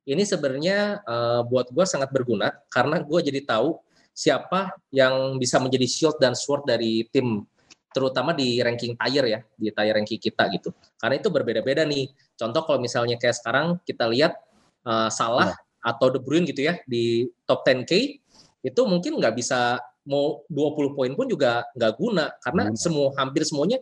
Ini 0.02 0.26
sebenarnya 0.26 1.06
uh, 1.06 1.42
buat 1.46 1.70
gue 1.70 1.86
sangat 1.86 2.10
berguna 2.10 2.50
karena 2.74 2.98
gue 3.06 3.20
jadi 3.22 3.46
tahu 3.46 3.78
siapa 4.18 4.74
yang 4.90 5.38
bisa 5.38 5.62
menjadi 5.62 5.86
shield 5.86 6.18
dan 6.18 6.34
sword 6.34 6.66
dari 6.66 7.06
tim 7.14 7.46
terutama 7.92 8.32
di 8.32 8.58
ranking 8.64 8.96
tier 8.98 9.26
ya 9.28 9.40
di 9.54 9.70
tier 9.70 9.94
ranking 9.94 10.18
kita 10.18 10.50
gitu. 10.50 10.74
Karena 10.98 11.22
itu 11.22 11.30
berbeda-beda 11.30 11.86
nih. 11.86 12.10
Contoh 12.34 12.66
kalau 12.66 12.82
misalnya 12.82 13.22
kayak 13.22 13.38
sekarang 13.38 13.78
kita 13.86 14.10
lihat 14.10 14.34
uh, 14.86 15.10
Salah 15.12 15.54
ya. 15.54 15.92
atau 15.94 16.14
De 16.14 16.20
Bruyne 16.22 16.46
gitu 16.50 16.66
ya 16.66 16.78
di 16.86 17.28
top 17.46 17.66
10k 17.66 17.92
itu 18.62 18.82
mungkin 18.86 19.18
nggak 19.18 19.34
bisa 19.34 19.82
mau 20.06 20.42
20 20.50 20.98
poin 20.98 21.12
pun 21.14 21.26
juga 21.30 21.66
nggak 21.78 21.94
guna 21.98 22.34
karena 22.42 22.64
hmm. 22.70 22.78
semua 22.78 23.14
hampir 23.18 23.46
semuanya 23.46 23.82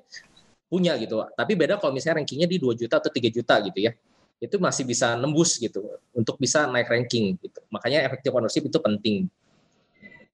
punya 0.67 0.95
gitu 0.99 1.23
tapi 1.35 1.55
beda 1.55 1.79
kalau 1.81 1.95
misalnya 1.95 2.23
rankingnya 2.23 2.47
di 2.47 2.59
2 2.59 2.75
juta 2.75 2.99
atau 2.99 3.11
3 3.11 3.31
juta 3.31 3.55
gitu 3.63 3.79
ya 3.87 3.91
itu 4.39 4.55
masih 4.55 4.87
bisa 4.87 5.19
nembus 5.19 5.59
gitu 5.59 5.83
untuk 6.15 6.39
bisa 6.39 6.63
naik 6.71 6.87
ranking 6.87 7.35
gitu. 7.43 7.59
Makanya 7.67 8.07
efektif 8.07 8.31
ownership 8.31 8.63
itu 8.63 8.79
penting. 8.79 9.27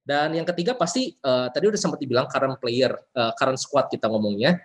Dan 0.05 0.37
yang 0.37 0.45
ketiga 0.45 0.77
pasti 0.77 1.17
uh, 1.25 1.49
tadi 1.49 1.65
udah 1.65 1.81
sempat 1.81 1.97
dibilang 1.97 2.29
current 2.29 2.61
player, 2.61 2.93
uh, 3.17 3.33
current 3.33 3.57
squad 3.57 3.89
kita 3.89 4.05
ngomongnya 4.05 4.61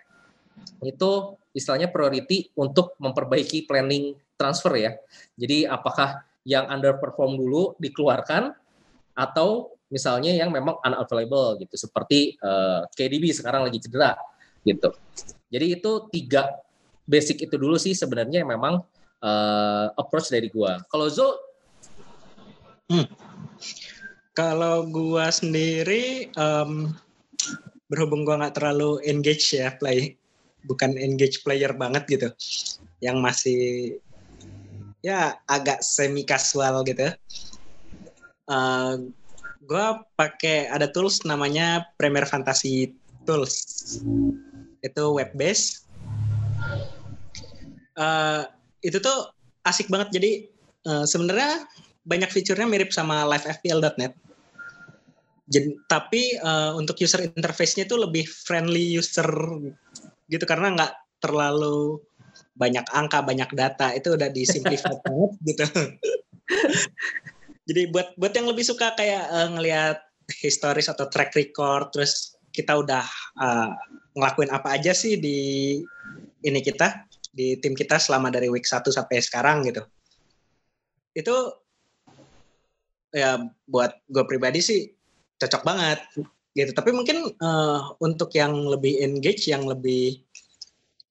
itu 0.85 1.41
istilahnya 1.57 1.89
priority 1.89 2.53
untuk 2.53 2.93
memperbaiki 3.01 3.65
planning 3.65 4.13
transfer 4.41 4.73
ya. 4.73 4.97
Jadi 5.37 5.69
apakah 5.69 6.25
yang 6.41 6.65
underperform 6.73 7.37
dulu 7.37 7.77
dikeluarkan 7.77 8.57
atau 9.13 9.77
misalnya 9.93 10.33
yang 10.33 10.49
memang 10.49 10.81
unavailable 10.81 11.61
gitu 11.61 11.75
seperti 11.77 12.39
uh, 12.41 12.89
KDB 12.97 13.29
sekarang 13.29 13.69
lagi 13.69 13.77
cedera 13.77 14.17
gitu. 14.65 14.89
Jadi 15.51 15.65
itu 15.77 15.91
tiga 16.09 16.49
basic 17.05 17.43
itu 17.45 17.55
dulu 17.59 17.75
sih 17.77 17.93
sebenarnya 17.93 18.41
yang 18.41 18.49
memang 18.49 18.81
uh, 19.21 19.85
approach 19.99 20.31
dari 20.33 20.49
gua. 20.49 20.81
Kalau 20.89 21.05
Zo 21.11 21.29
Hmm. 22.91 23.07
Kalau 24.35 24.83
gua 24.91 25.31
sendiri 25.31 26.27
um, 26.35 26.91
berhubung 27.87 28.27
gua 28.27 28.43
nggak 28.43 28.59
terlalu 28.59 28.99
engage 29.07 29.55
ya 29.55 29.71
play, 29.79 30.19
bukan 30.67 30.99
engage 30.99 31.39
player 31.47 31.71
banget 31.71 32.03
gitu, 32.11 32.29
yang 32.99 33.23
masih 33.23 33.95
ya 35.05 35.37
agak 35.49 35.81
semi 35.81 36.25
casual 36.25 36.85
gitu. 36.85 37.13
Uh, 38.49 39.09
gua 39.65 40.01
pakai 40.17 40.69
ada 40.69 40.89
tools 40.89 41.21
namanya 41.25 41.85
Premiere 41.97 42.29
Fantasy 42.29 42.93
Tools. 43.25 43.53
Itu 44.81 45.13
web 45.17 45.33
base. 45.37 45.85
Uh, 47.97 48.47
itu 48.81 48.97
tuh 48.97 49.29
asik 49.67 49.91
banget 49.93 50.09
jadi 50.17 50.31
uh, 50.89 51.05
sebenarnya 51.05 51.69
banyak 52.01 52.29
fiturnya 52.33 52.65
mirip 52.65 52.89
sama 52.89 53.25
livefpl.net. 53.29 54.17
Jadi, 55.51 55.75
tapi 55.91 56.39
uh, 56.39 56.73
untuk 56.79 56.95
user 57.03 57.27
interface-nya 57.27 57.83
itu 57.83 57.99
lebih 57.99 58.23
friendly 58.23 58.95
user 58.95 59.27
gitu 60.31 60.47
karena 60.47 60.71
nggak 60.73 60.93
terlalu 61.19 61.99
banyak 62.55 62.85
angka, 62.91 63.23
banyak 63.23 63.49
data 63.55 63.95
itu 63.95 64.15
udah 64.15 64.29
disimplify 64.29 64.93
banget 65.03 65.31
gitu. 65.47 65.65
Jadi 67.67 67.81
buat 67.93 68.17
buat 68.19 68.33
yang 68.35 68.47
lebih 68.51 68.65
suka 68.67 68.93
kayak 68.97 69.31
uh, 69.31 69.49
ngelihat 69.55 69.97
historis 70.41 70.91
atau 70.91 71.07
track 71.07 71.31
record, 71.35 71.91
terus 71.95 72.35
kita 72.51 72.75
udah 72.79 73.05
uh, 73.39 73.71
ngelakuin 74.17 74.51
apa 74.51 74.75
aja 74.75 74.91
sih 74.91 75.15
di 75.15 75.39
ini 76.43 76.59
kita 76.59 77.07
di 77.31 77.55
tim 77.63 77.71
kita 77.71 77.95
selama 77.95 78.27
dari 78.27 78.51
week 78.51 78.67
1 78.67 78.83
sampai 78.91 79.23
sekarang 79.23 79.63
gitu. 79.63 79.87
Itu 81.15 81.61
ya 83.11 83.39
buat 83.67 83.99
gue 84.07 84.23
pribadi 84.23 84.63
sih 84.63 84.87
cocok 85.35 85.63
banget 85.67 85.99
gitu 86.55 86.71
tapi 86.75 86.91
mungkin 86.95 87.31
uh, 87.39 87.95
untuk 88.03 88.31
yang 88.35 88.55
lebih 88.55 88.99
engage 89.03 89.47
yang 89.51 89.67
lebih 89.67 90.23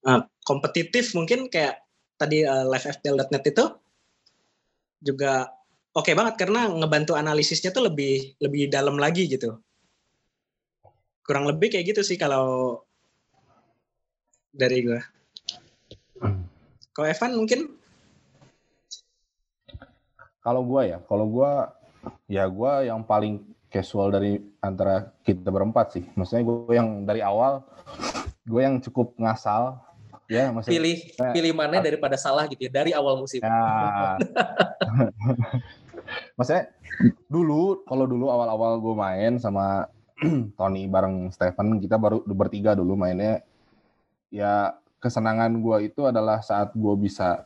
uh, 0.05 0.21
kompetitif 0.45 1.13
mungkin 1.13 1.47
kayak 1.47 1.81
tadi 2.17 2.45
uh, 2.45 2.65
livefpl.net 2.69 3.43
itu 3.45 3.65
juga 5.01 5.49
oke 5.97 6.05
okay 6.05 6.13
banget 6.13 6.37
karena 6.37 6.69
ngebantu 6.69 7.17
analisisnya 7.17 7.73
tuh 7.73 7.89
lebih 7.89 8.37
lebih 8.37 8.69
dalam 8.69 8.97
lagi 9.01 9.25
gitu. 9.25 9.57
Kurang 11.25 11.49
lebih 11.49 11.73
kayak 11.73 11.95
gitu 11.95 12.01
sih 12.05 12.17
kalau 12.17 12.81
dari 14.51 14.83
gue 14.83 14.99
kalau 16.91 17.07
Evan 17.07 17.31
mungkin? 17.39 17.59
Kalau 20.41 20.61
gue 20.65 20.81
ya 20.91 20.97
kalau 21.07 21.25
gue 21.29 21.51
ya 22.27 22.49
gue 22.49 22.71
yang 22.89 23.05
paling 23.05 23.41
casual 23.71 24.11
dari 24.11 24.41
antara 24.59 25.07
kita 25.23 25.47
berempat 25.47 25.97
sih. 25.97 26.03
Maksudnya 26.17 26.43
gue 26.43 26.73
yang 26.75 27.07
dari 27.07 27.23
awal 27.23 27.63
gue 28.43 28.61
yang 28.61 28.81
cukup 28.83 29.15
ngasal 29.15 29.79
ya 30.31 30.47
pilih 30.63 30.95
pilih 31.35 31.51
mana 31.51 31.83
daripada 31.83 32.15
salah 32.15 32.47
gitu 32.47 32.63
ya 32.63 32.71
dari 32.71 32.95
awal 32.95 33.19
musim. 33.19 33.43
Ya. 33.43 33.51
maksudnya 36.39 36.71
dulu 37.27 37.83
kalau 37.83 38.07
dulu 38.07 38.31
awal-awal 38.31 38.79
gue 38.79 38.95
main 38.95 39.35
sama 39.43 39.91
Tony 40.59 40.87
bareng 40.87 41.35
Stephen 41.35 41.83
kita 41.83 41.99
baru 41.99 42.23
bertiga 42.23 42.71
dulu 42.71 42.95
mainnya 42.95 43.43
ya 44.31 44.79
kesenangan 45.03 45.51
gue 45.59 45.91
itu 45.91 46.07
adalah 46.07 46.39
saat 46.39 46.71
gue 46.71 46.95
bisa 46.95 47.43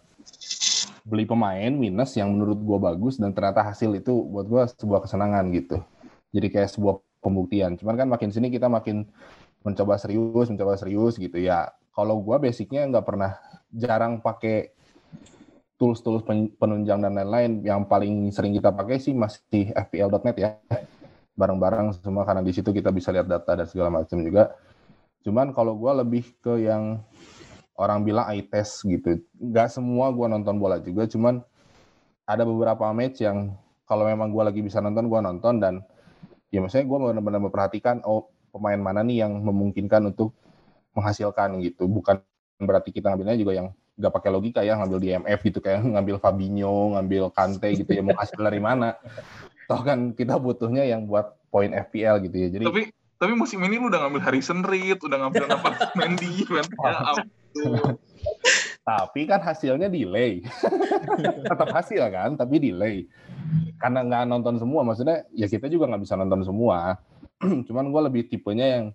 beli 1.06 1.30
pemain 1.30 1.70
minus 1.70 2.18
yang 2.18 2.34
menurut 2.34 2.58
gue 2.58 2.77
bagus 2.82 3.22
dan 3.22 3.30
ternyata 3.32 3.62
hasil 3.62 3.94
itu 3.94 4.25
buat 4.25 4.50
gue 4.50 4.62
sebuah 4.82 5.06
kesenangan 5.06 5.46
gitu. 5.54 5.77
Jadi 6.34 6.48
kayak 6.50 6.70
sebuah 6.74 6.98
pembuktian. 7.22 7.77
Cuman 7.77 7.96
kan 7.96 8.08
makin 8.10 8.34
sini 8.34 8.50
kita 8.50 8.65
makin 8.65 9.06
mencoba 9.62 10.01
serius, 10.01 10.50
mencoba 10.50 10.74
serius 10.75 11.22
gitu 11.22 11.38
ya. 11.38 11.70
Kalau 11.96 12.20
gue 12.20 12.36
basicnya 12.44 12.84
nggak 12.92 13.06
pernah 13.08 13.40
jarang 13.72 14.20
pakai 14.20 14.75
tools-tools 15.80 16.28
penunjang 16.60 17.00
dan 17.00 17.16
lain-lain. 17.16 17.64
Yang 17.64 17.82
paling 17.88 18.14
sering 18.36 18.52
kita 18.52 18.75
pakai 18.75 19.00
sih 19.00 19.16
masih 19.16 19.72
fpl.net 19.72 20.36
ya. 20.36 20.60
Bareng-bareng 21.40 21.96
semua 22.00 22.28
karena 22.28 22.44
di 22.44 22.52
situ 22.52 22.75
kita 22.75 22.92
bisa 22.92 23.16
lihat 23.16 23.32
data 23.32 23.56
dan 23.56 23.68
segala 23.68 24.04
macam 24.04 24.20
juga. 24.20 24.56
Cuman 25.24 25.56
kalau 25.56 25.80
gue 25.80 25.92
lebih 26.04 26.36
ke 26.44 26.68
yang 26.68 27.00
orang 27.75 28.04
bilang 28.04 28.28
eye 28.32 28.44
test 28.44 28.84
gitu. 28.88 29.20
Nggak 29.36 29.72
semua 29.72 30.12
gue 30.12 30.28
nonton 30.32 30.56
bola 30.60 30.80
juga, 30.80 31.08
cuman 31.08 31.44
ada 32.24 32.44
beberapa 32.48 32.92
match 32.96 33.24
yang 33.24 33.56
kalau 33.86 34.08
memang 34.08 34.32
gue 34.32 34.44
lagi 34.44 34.62
bisa 34.64 34.80
nonton, 34.80 35.12
gue 35.12 35.20
nonton 35.20 35.54
dan 35.60 35.84
ya 36.50 36.64
maksudnya 36.64 36.88
gue 36.88 36.98
benar-benar 36.98 37.42
memperhatikan 37.44 38.00
oh 38.08 38.32
pemain 38.56 38.80
mana 38.80 39.04
nih 39.04 39.28
yang 39.28 39.44
memungkinkan 39.44 40.16
untuk 40.16 40.32
menghasilkan 40.96 41.60
gitu. 41.62 41.86
Bukan 41.86 42.24
berarti 42.64 42.90
kita 42.96 43.12
ngambilnya 43.12 43.38
juga 43.38 43.54
yang 43.54 43.68
nggak 43.96 44.12
pakai 44.12 44.30
logika 44.32 44.60
ya 44.64 44.75
ngambil 44.75 45.00
di 45.00 45.10
MF 45.16 45.40
gitu 45.44 45.60
kayak 45.60 45.84
ngambil 45.94 46.16
Fabinho, 46.18 46.96
ngambil 46.98 47.30
Kante 47.36 47.70
gitu 47.75 47.92
ya 47.92 48.02
mau 48.02 48.16
hasil 48.16 48.40
dari 48.40 48.64
mana. 48.64 48.96
Toh 49.70 49.82
kan 49.84 50.16
kita 50.16 50.40
butuhnya 50.40 50.88
yang 50.88 51.06
buat 51.06 51.36
poin 51.52 51.72
FPL 51.72 52.24
gitu 52.25 52.36
ya. 52.36 52.48
Jadi 52.50 52.66
tapi 52.66 52.84
tapi 53.16 53.32
musim 53.32 53.64
ini 53.64 53.80
lu 53.80 53.88
udah 53.88 54.06
ngambil 54.06 54.22
Harrison 54.28 54.60
Reed, 54.62 55.00
udah 55.00 55.18
ngambil 55.25 55.48
apa 55.56 55.70
Mendy, 55.96 56.44
kan? 56.44 56.64
Ya, 57.56 57.80
tapi 58.84 59.25
kan 59.25 59.40
hasilnya 59.40 59.88
delay. 59.88 60.44
Tetap 61.50 61.72
hasil 61.72 62.04
kan, 62.12 62.36
tapi 62.36 62.60
delay. 62.60 63.08
Karena 63.80 64.04
nggak 64.04 64.24
nonton 64.28 64.60
semua, 64.60 64.84
maksudnya 64.84 65.24
ya 65.32 65.48
kita 65.48 65.72
juga 65.72 65.88
nggak 65.90 66.04
bisa 66.04 66.20
nonton 66.20 66.44
semua. 66.44 67.00
Cuman 67.68 67.90
gue 67.90 68.02
lebih 68.12 68.24
tipenya 68.28 68.68
yang 68.78 68.86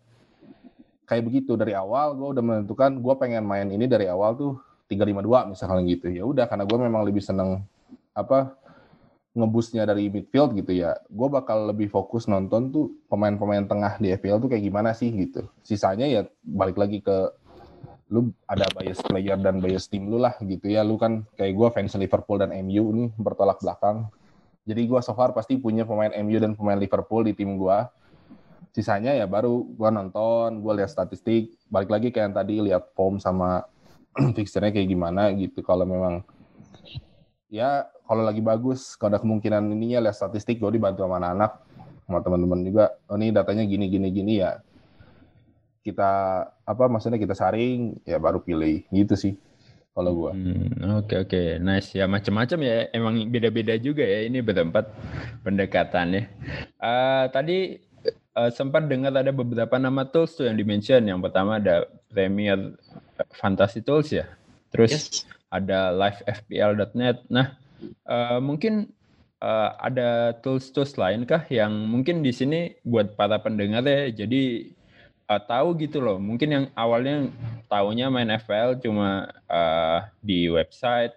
kayak 1.11 1.26
begitu. 1.26 1.59
Dari 1.59 1.75
awal 1.75 2.14
gue 2.14 2.38
udah 2.38 2.45
menentukan 2.47 3.02
gue 3.02 3.14
pengen 3.19 3.43
main 3.43 3.67
ini 3.67 3.90
dari 3.90 4.07
awal 4.07 4.38
tuh 4.38 4.62
352 4.87 5.59
misalnya 5.59 5.83
gitu. 5.90 6.07
Ya 6.14 6.23
udah 6.23 6.47
karena 6.47 6.62
gue 6.62 6.79
memang 6.79 7.02
lebih 7.02 7.19
seneng 7.19 7.67
apa 8.14 8.55
ngebusnya 9.35 9.83
dari 9.87 10.07
midfield 10.07 10.55
gitu 10.55 10.71
ya. 10.71 10.95
Gue 11.11 11.26
bakal 11.26 11.67
lebih 11.75 11.90
fokus 11.90 12.31
nonton 12.31 12.71
tuh 12.71 12.95
pemain-pemain 13.11 13.67
tengah 13.67 13.99
di 13.99 14.14
FPL 14.14 14.38
tuh 14.38 14.49
kayak 14.55 14.62
gimana 14.62 14.95
sih 14.95 15.11
gitu. 15.11 15.50
Sisanya 15.67 16.07
ya 16.07 16.23
balik 16.47 16.79
lagi 16.79 17.02
ke 17.02 17.35
lu 18.11 18.35
ada 18.50 18.67
bias 18.75 18.99
player 19.07 19.38
dan 19.38 19.62
bias 19.62 19.87
tim 19.87 20.11
lu 20.11 20.19
lah 20.19 20.35
gitu 20.43 20.71
ya. 20.71 20.87
Lu 20.87 20.95
kan 20.95 21.26
kayak 21.35 21.55
gue 21.55 21.69
fans 21.75 21.95
Liverpool 21.99 22.38
dan 22.38 22.55
MU 22.62 22.90
nih 22.95 23.11
bertolak 23.19 23.59
belakang. 23.59 24.07
Jadi 24.67 24.87
gue 24.87 25.00
so 25.02 25.14
far 25.14 25.35
pasti 25.35 25.59
punya 25.59 25.83
pemain 25.83 26.11
MU 26.23 26.38
dan 26.38 26.55
pemain 26.55 26.79
Liverpool 26.79 27.26
di 27.26 27.35
tim 27.35 27.59
gue 27.59 27.79
sisanya 28.70 29.14
ya 29.14 29.26
baru 29.26 29.66
gue 29.66 29.90
nonton 29.90 30.62
gue 30.62 30.72
lihat 30.82 30.90
statistik 30.90 31.58
balik 31.66 31.90
lagi 31.90 32.14
kayak 32.14 32.30
yang 32.30 32.36
tadi 32.36 32.54
lihat 32.70 32.94
form 32.94 33.18
sama 33.18 33.66
fixernya 34.36 34.70
kayak 34.70 34.88
gimana 34.90 35.34
gitu 35.34 35.62
kalau 35.66 35.82
memang 35.82 36.22
ya 37.50 37.90
kalau 38.06 38.22
lagi 38.22 38.38
bagus 38.38 38.94
kalau 38.94 39.14
ada 39.14 39.20
kemungkinan 39.22 39.74
ininya 39.74 40.06
lihat 40.06 40.16
statistik 40.16 40.62
gue 40.62 40.70
dibantu 40.78 41.02
sama 41.02 41.18
anak-anak 41.18 41.52
sama 42.06 42.18
teman-teman 42.22 42.60
juga 42.62 42.84
oh 43.10 43.18
ini 43.18 43.34
datanya 43.34 43.66
gini 43.66 43.90
gini 43.90 44.08
gini 44.14 44.32
ya 44.38 44.62
kita 45.82 46.10
apa 46.62 46.84
maksudnya 46.86 47.18
kita 47.18 47.34
saring 47.34 47.98
ya 48.06 48.22
baru 48.22 48.38
pilih 48.44 48.86
gitu 48.94 49.18
sih 49.18 49.34
kalau 49.90 50.12
gua. 50.14 50.32
Oke 50.32 50.38
hmm, 50.38 50.86
oke 50.94 51.16
okay. 51.26 51.48
nice 51.58 51.98
ya 51.98 52.06
macam-macam 52.06 52.58
ya 52.62 52.76
emang 52.94 53.26
beda-beda 53.26 53.74
juga 53.76 54.06
ya 54.06 54.24
ini 54.24 54.38
bertempat 54.38 54.86
pendekatannya. 55.42 56.22
Uh, 56.78 57.26
tadi 57.34 57.89
uh, 58.37 58.50
sempat 58.50 58.87
dengar 58.87 59.14
ada 59.14 59.32
beberapa 59.34 59.78
nama 59.80 60.06
tools 60.06 60.37
tuh 60.37 60.46
yang 60.46 60.56
dimention. 60.58 61.02
Yang 61.06 61.30
pertama 61.30 61.58
ada 61.58 61.87
Premier 62.10 62.75
Fantasy 63.34 63.82
Tools 63.82 64.10
ya. 64.10 64.26
Terus 64.70 64.92
yes. 64.92 65.04
ada 65.50 65.90
livefpl.net. 65.94 67.26
Nah 67.30 67.56
uh, 68.06 68.38
mungkin 68.38 68.90
uh, 69.42 69.75
ada 69.80 70.37
tools-tools 70.44 70.94
lain 71.00 71.26
kah 71.26 71.42
yang 71.50 71.72
mungkin 71.88 72.22
di 72.22 72.30
sini 72.30 72.78
buat 72.87 73.18
para 73.18 73.40
pendengar 73.42 73.82
ya. 73.87 74.10
Jadi 74.25 74.70
uh, 75.30 75.42
tahu 75.42 75.78
gitu 75.80 75.99
loh. 75.99 76.18
Mungkin 76.18 76.49
yang 76.50 76.64
awalnya 76.75 77.30
tahunya 77.66 78.06
main 78.10 78.30
FPL 78.30 78.78
cuma 78.82 79.30
uh, 79.50 80.06
di 80.22 80.46
website 80.50 81.14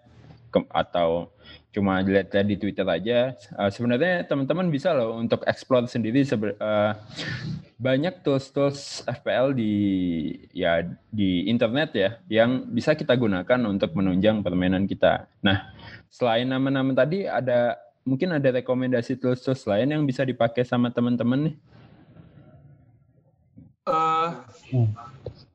ke, 0.53 0.61
atau 0.69 1.33
cuma 1.73 2.05
dilihat 2.05 2.29
di 2.45 2.55
Twitter 2.55 2.85
aja. 2.85 3.33
Uh, 3.57 3.67
sebenarnya 3.73 4.23
teman-teman 4.29 4.69
bisa 4.69 4.93
loh 4.93 5.17
untuk 5.17 5.41
explore 5.49 5.89
sendiri 5.89 6.21
sebe 6.21 6.53
uh, 6.61 6.93
banyak 7.81 8.21
tools-tools 8.21 9.03
FPL 9.09 9.57
di 9.57 9.73
ya 10.53 10.85
di 11.09 11.49
internet 11.49 11.89
ya 11.97 12.09
yang 12.29 12.69
bisa 12.69 12.93
kita 12.93 13.17
gunakan 13.17 13.59
untuk 13.65 13.97
menunjang 13.97 14.45
permainan 14.45 14.85
kita. 14.85 15.25
Nah, 15.41 15.73
selain 16.13 16.45
nama-nama 16.45 16.93
tadi 16.93 17.25
ada 17.25 17.75
mungkin 18.05 18.37
ada 18.37 18.53
rekomendasi 18.53 19.17
tools-tools 19.17 19.65
lain 19.65 19.89
yang 19.97 20.03
bisa 20.05 20.21
dipakai 20.21 20.61
sama 20.61 20.93
teman-teman 20.93 21.51
nih? 21.51 21.55
uh, 23.87 24.29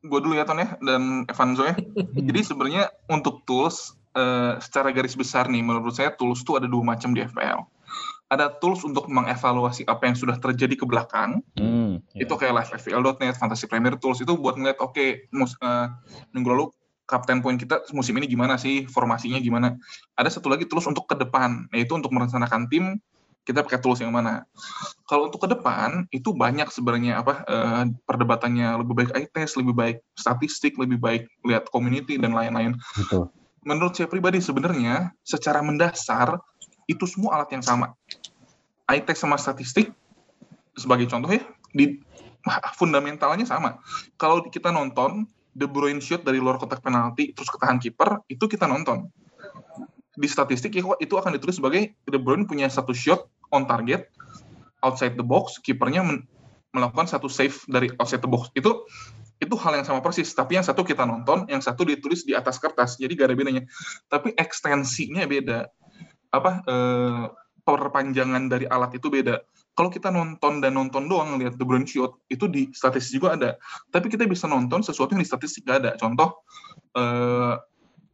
gue 0.05 0.21
dulu 0.21 0.35
ya 0.37 0.45
Ton 0.45 0.61
ya 0.61 0.77
dan 0.81 1.25
Evanzo 1.29 1.65
ya. 1.65 1.77
Jadi 2.17 2.41
sebenarnya 2.45 2.93
untuk 3.09 3.45
tools 3.49 3.98
uh, 4.19 4.59
secara 4.59 4.91
garis 4.91 5.15
besar 5.15 5.47
nih 5.47 5.63
menurut 5.63 5.95
saya 5.95 6.11
tools 6.11 6.43
itu 6.43 6.59
ada 6.59 6.67
dua 6.67 6.83
macam 6.83 7.15
di 7.15 7.23
FPL. 7.23 7.63
Ada 8.29 8.61
tools 8.61 8.85
untuk 8.85 9.09
mengevaluasi 9.09 9.89
apa 9.89 10.05
yang 10.05 10.17
sudah 10.19 10.37
terjadi 10.37 10.77
ke 10.77 10.85
belakang. 10.85 11.41
Hmm, 11.57 12.05
yeah. 12.13 12.29
Itu 12.29 12.37
kayak 12.37 12.61
livefpl.net, 12.61 13.41
Fantasy 13.41 13.65
Premier 13.65 13.97
Tools 13.97 14.21
itu 14.21 14.37
buat 14.37 14.61
ngeliat 14.61 14.77
oke 14.85 14.93
okay, 14.93 15.25
uh, 15.65 15.89
minggu 16.37 16.49
lalu 16.53 16.67
kapten 17.09 17.41
poin 17.41 17.57
kita 17.57 17.89
musim 17.97 18.13
ini 18.21 18.29
gimana 18.29 18.61
sih, 18.61 18.85
formasinya 18.85 19.41
gimana. 19.41 19.81
Ada 20.13 20.37
satu 20.37 20.53
lagi 20.53 20.69
tools 20.69 20.85
untuk 20.85 21.09
ke 21.09 21.17
depan, 21.17 21.73
yaitu 21.73 21.97
untuk 21.97 22.13
merencanakan 22.13 22.69
tim 22.69 23.01
kita 23.49 23.65
pakai 23.65 23.81
tools 23.81 24.05
yang 24.05 24.13
mana. 24.13 24.45
Kalau 25.09 25.33
untuk 25.33 25.41
ke 25.41 25.49
depan 25.49 26.05
itu 26.13 26.37
banyak 26.37 26.69
sebenarnya 26.69 27.25
apa 27.25 27.49
uh, 27.49 27.89
perdebatannya 28.05 28.85
lebih 28.85 28.93
baik 28.93 29.11
eye 29.17 29.29
test, 29.33 29.57
lebih 29.57 29.73
baik 29.73 30.05
statistik, 30.13 30.77
lebih 30.77 31.01
baik 31.01 31.25
lihat 31.49 31.65
community 31.73 32.21
dan 32.21 32.37
lain-lain. 32.37 32.77
Menurut 33.69 33.93
saya 33.93 34.09
pribadi 34.09 34.41
sebenarnya 34.41 35.13
secara 35.21 35.61
mendasar 35.61 36.41
itu 36.89 37.05
semua 37.05 37.37
alat 37.37 37.53
yang 37.53 37.61
sama. 37.61 37.93
Test 38.89 39.21
sama 39.21 39.37
statistik 39.37 39.93
sebagai 40.73 41.05
contoh 41.13 41.29
ya 41.29 41.45
di 41.77 42.01
fundamentalnya 42.81 43.45
sama. 43.45 43.77
Kalau 44.17 44.41
kita 44.49 44.73
nonton 44.73 45.29
De 45.53 45.69
Bruyne 45.69 46.01
shoot 46.01 46.25
dari 46.25 46.41
luar 46.41 46.57
kotak 46.57 46.81
penalti 46.81 47.37
terus 47.37 47.53
ketahan 47.53 47.77
kiper 47.77 48.25
itu 48.33 48.49
kita 48.49 48.65
nonton 48.65 49.13
di 50.19 50.27
statistik 50.27 50.75
itu 50.75 51.15
akan 51.15 51.31
ditulis 51.37 51.63
sebagai 51.63 51.95
De 52.09 52.19
Bruyne 52.19 52.49
punya 52.49 52.67
satu 52.67 52.91
shot 52.91 53.31
on 53.55 53.69
target 53.71 54.11
outside 54.83 55.15
the 55.15 55.27
box, 55.27 55.63
kipernya 55.63 56.03
melakukan 56.75 57.07
satu 57.07 57.31
save 57.31 57.55
dari 57.71 57.91
outside 58.03 58.23
the 58.23 58.31
box. 58.31 58.51
Itu 58.55 58.87
itu 59.39 59.55
hal 59.55 59.79
yang 59.79 59.87
sama 59.87 60.03
persis, 60.03 60.31
tapi 60.35 60.59
yang 60.59 60.67
satu 60.67 60.83
kita 60.83 61.07
nonton, 61.07 61.47
yang 61.47 61.63
satu 61.63 61.87
ditulis 61.87 62.27
di 62.27 62.35
atas 62.35 62.59
kertas, 62.59 62.99
jadi 62.99 63.15
gak 63.15 63.29
ada 63.31 63.37
bedanya. 63.39 63.63
Tapi 64.11 64.35
ekstensinya 64.35 65.23
beda. 65.31 65.71
Apa 66.35 66.51
eh, 66.67 67.25
perpanjangan 67.63 68.51
dari 68.51 68.67
alat 68.67 68.99
itu 68.99 69.07
beda. 69.07 69.39
Kalau 69.79 69.95
kita 69.95 70.11
nonton 70.11 70.59
dan 70.59 70.75
nonton 70.75 71.07
doang 71.07 71.39
lihat 71.39 71.55
The 71.55 71.63
Bruyne 71.63 71.87
shot, 71.87 72.19
itu 72.27 72.51
di 72.51 72.67
statistik 72.75 73.23
juga 73.23 73.39
ada. 73.39 73.51
Tapi 73.95 74.11
kita 74.11 74.27
bisa 74.27 74.51
nonton 74.51 74.83
sesuatu 74.83 75.15
yang 75.15 75.23
di 75.23 75.31
statistik 75.31 75.63
gak 75.71 75.87
ada. 75.87 75.91
Contoh 75.95 76.43
eh, 76.99 77.55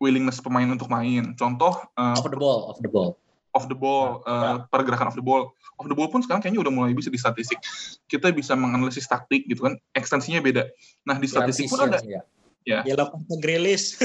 willingness 0.05 0.45
pemain 0.45 0.69
untuk 0.69 0.93
main. 0.93 1.33
Contoh 1.33 1.73
uh, 1.97 2.17
of 2.21 2.29
the 2.29 2.37
ball, 2.37 2.69
of 2.69 2.77
the 2.85 2.91
ball. 2.93 3.17
Of 3.55 3.71
the 3.71 3.79
ball, 3.79 4.27
uh, 4.27 4.67
pergerakan 4.69 5.15
of 5.15 5.17
the 5.17 5.23
ball. 5.23 5.55
Of 5.79 5.87
the 5.87 5.95
ball 5.95 6.11
pun 6.11 6.27
sekarang 6.27 6.43
kayaknya 6.43 6.67
udah 6.67 6.73
mulai 6.75 6.91
bisa 6.91 7.07
di 7.11 7.19
statistik. 7.19 7.63
Kita 8.11 8.35
bisa 8.35 8.59
menganalisis 8.59 9.07
taktik 9.07 9.47
gitu 9.47 9.71
kan, 9.71 9.79
ekstensinya 9.95 10.43
beda. 10.43 10.67
Nah 11.07 11.23
di 11.23 11.31
statistik 11.31 11.71
pun 11.71 11.87
ada. 11.87 12.03
Ya 12.03 12.27
Ya. 12.65 12.81
Yellow 12.89 13.13
card 13.13 13.29
Grilis. 13.45 14.01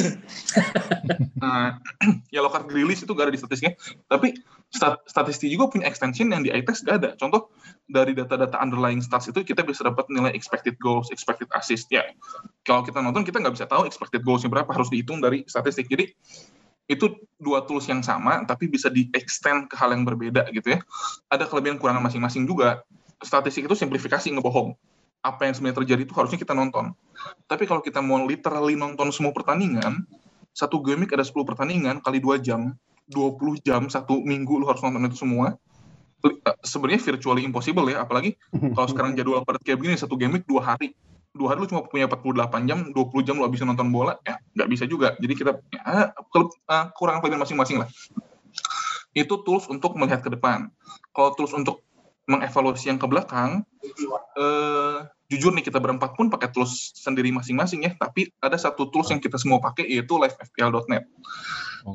nah, 1.44 1.80
yellow 2.36 2.52
card 2.52 2.68
Grilis 2.68 3.00
itu 3.00 3.12
gak 3.16 3.32
ada 3.32 3.34
di 3.34 3.40
statistiknya. 3.40 3.80
Tapi 4.12 4.36
stat 4.68 5.00
statistik 5.08 5.48
juga 5.48 5.72
punya 5.72 5.88
extension 5.88 6.28
yang 6.28 6.44
di 6.44 6.52
iTest 6.52 6.84
gak 6.84 7.00
ada. 7.00 7.10
Contoh 7.16 7.56
dari 7.88 8.12
data-data 8.12 8.60
underlying 8.60 9.00
stats 9.00 9.32
itu 9.32 9.48
kita 9.48 9.64
bisa 9.64 9.88
dapat 9.88 10.12
nilai 10.12 10.36
expected 10.36 10.76
goals, 10.84 11.08
expected 11.08 11.48
assist. 11.56 11.88
Ya, 11.88 12.04
kalau 12.68 12.84
kita 12.84 13.00
nonton 13.00 13.24
kita 13.24 13.40
nggak 13.40 13.56
bisa 13.56 13.66
tahu 13.66 13.88
expected 13.88 14.28
goalsnya 14.28 14.52
berapa 14.52 14.70
harus 14.76 14.92
dihitung 14.92 15.24
dari 15.24 15.48
statistik. 15.48 15.88
Jadi 15.88 16.12
itu 16.90 17.22
dua 17.38 17.64
tools 17.70 17.86
yang 17.86 18.02
sama 18.02 18.42
tapi 18.50 18.66
bisa 18.66 18.90
di 18.90 19.08
extend 19.14 19.70
ke 19.70 19.78
hal 19.78 19.94
yang 19.94 20.04
berbeda 20.04 20.50
gitu 20.50 20.74
ya. 20.76 20.80
Ada 21.30 21.46
kelebihan 21.46 21.78
kurangan 21.78 22.02
masing-masing 22.02 22.50
juga. 22.50 22.82
Statistik 23.22 23.70
itu 23.70 23.76
simplifikasi 23.78 24.26
ngebohong 24.34 24.74
apa 25.20 25.46
yang 25.46 25.54
sebenarnya 25.54 25.84
terjadi 25.84 26.02
itu 26.08 26.14
harusnya 26.18 26.40
kita 26.42 26.58
nonton. 26.58 26.96
Tapi 27.46 27.70
kalau 27.70 27.86
kita 27.86 28.00
mau 28.02 28.24
literally 28.24 28.74
nonton 28.74 29.12
semua 29.14 29.36
pertandingan, 29.36 30.08
satu 30.56 30.82
game 30.82 31.06
ada 31.06 31.24
10 31.24 31.36
pertandingan 31.46 32.00
kali 32.02 32.24
2 32.24 32.40
jam, 32.42 32.74
20 33.12 33.60
jam 33.62 33.86
satu 33.92 34.24
minggu 34.24 34.64
lu 34.64 34.66
harus 34.66 34.82
nonton 34.82 35.06
itu 35.12 35.20
semua. 35.20 35.60
Eh, 36.20 36.36
sebenarnya 36.68 37.00
virtually 37.00 37.48
impossible 37.48 37.88
ya, 37.88 38.04
apalagi 38.04 38.36
kalau 38.76 38.88
sekarang 38.88 39.12
jadwal 39.16 39.44
padat 39.44 39.64
kayak 39.64 39.80
begini 39.80 39.96
satu 39.96 40.16
game 40.20 40.40
dua 40.44 40.76
hari. 40.76 40.96
Dua 41.30 41.54
hari 41.54 41.62
lu 41.62 41.68
cuma 41.70 41.86
punya 41.86 42.10
48 42.10 42.66
jam, 42.66 42.80
20 42.90 43.28
jam 43.28 43.36
lu 43.38 43.46
bisa 43.54 43.64
nonton 43.64 43.94
bola, 43.94 44.18
ya 44.26 44.42
nggak 44.58 44.70
bisa 44.70 44.84
juga. 44.90 45.14
Jadi 45.22 45.34
kita 45.38 45.52
ya, 45.70 46.10
kurang 46.98 47.22
kelebihan 47.22 47.42
masing-masing 47.46 47.86
lah. 47.86 47.90
Itu 49.14 49.46
tools 49.46 49.70
untuk 49.70 49.94
melihat 49.94 50.26
ke 50.26 50.30
depan. 50.34 50.74
Kalau 51.14 51.38
tools 51.38 51.54
untuk 51.54 51.86
mengevaluasi 52.30 52.94
yang 52.94 53.02
ke 53.02 53.10
belakang, 53.10 53.66
eh, 54.38 54.98
jujur 55.30 55.54
nih 55.54 55.66
kita 55.66 55.78
berempat 55.82 56.14
pun 56.18 56.30
pakai 56.30 56.50
tools 56.54 56.94
sendiri 56.98 57.30
masing-masing 57.34 57.86
ya, 57.86 57.92
tapi 57.98 58.30
ada 58.42 58.58
satu 58.58 58.90
tools 58.90 59.10
yang 59.14 59.22
kita 59.22 59.38
semua 59.38 59.62
pakai 59.62 59.86
yaitu 59.86 60.18
livefpl.net. 60.18 61.06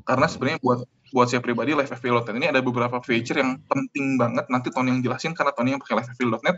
Karena 0.07 0.27
sebenarnya 0.27 0.59
buat 0.63 0.87
buat 1.15 1.31
saya 1.31 1.39
pribadi 1.39 1.75
livefpl.net 1.75 2.35
ini 2.35 2.51
ada 2.51 2.59
beberapa 2.59 2.99
feature 2.99 3.39
yang 3.39 3.63
penting 3.71 4.19
banget 4.19 4.51
nanti 4.51 4.75
Tony 4.75 4.91
yang 4.91 5.03
jelasin 5.03 5.31
karena 5.35 5.55
Tony 5.55 5.75
yang 5.75 5.83
pakai 5.83 6.03
livefpl.net. 6.03 6.57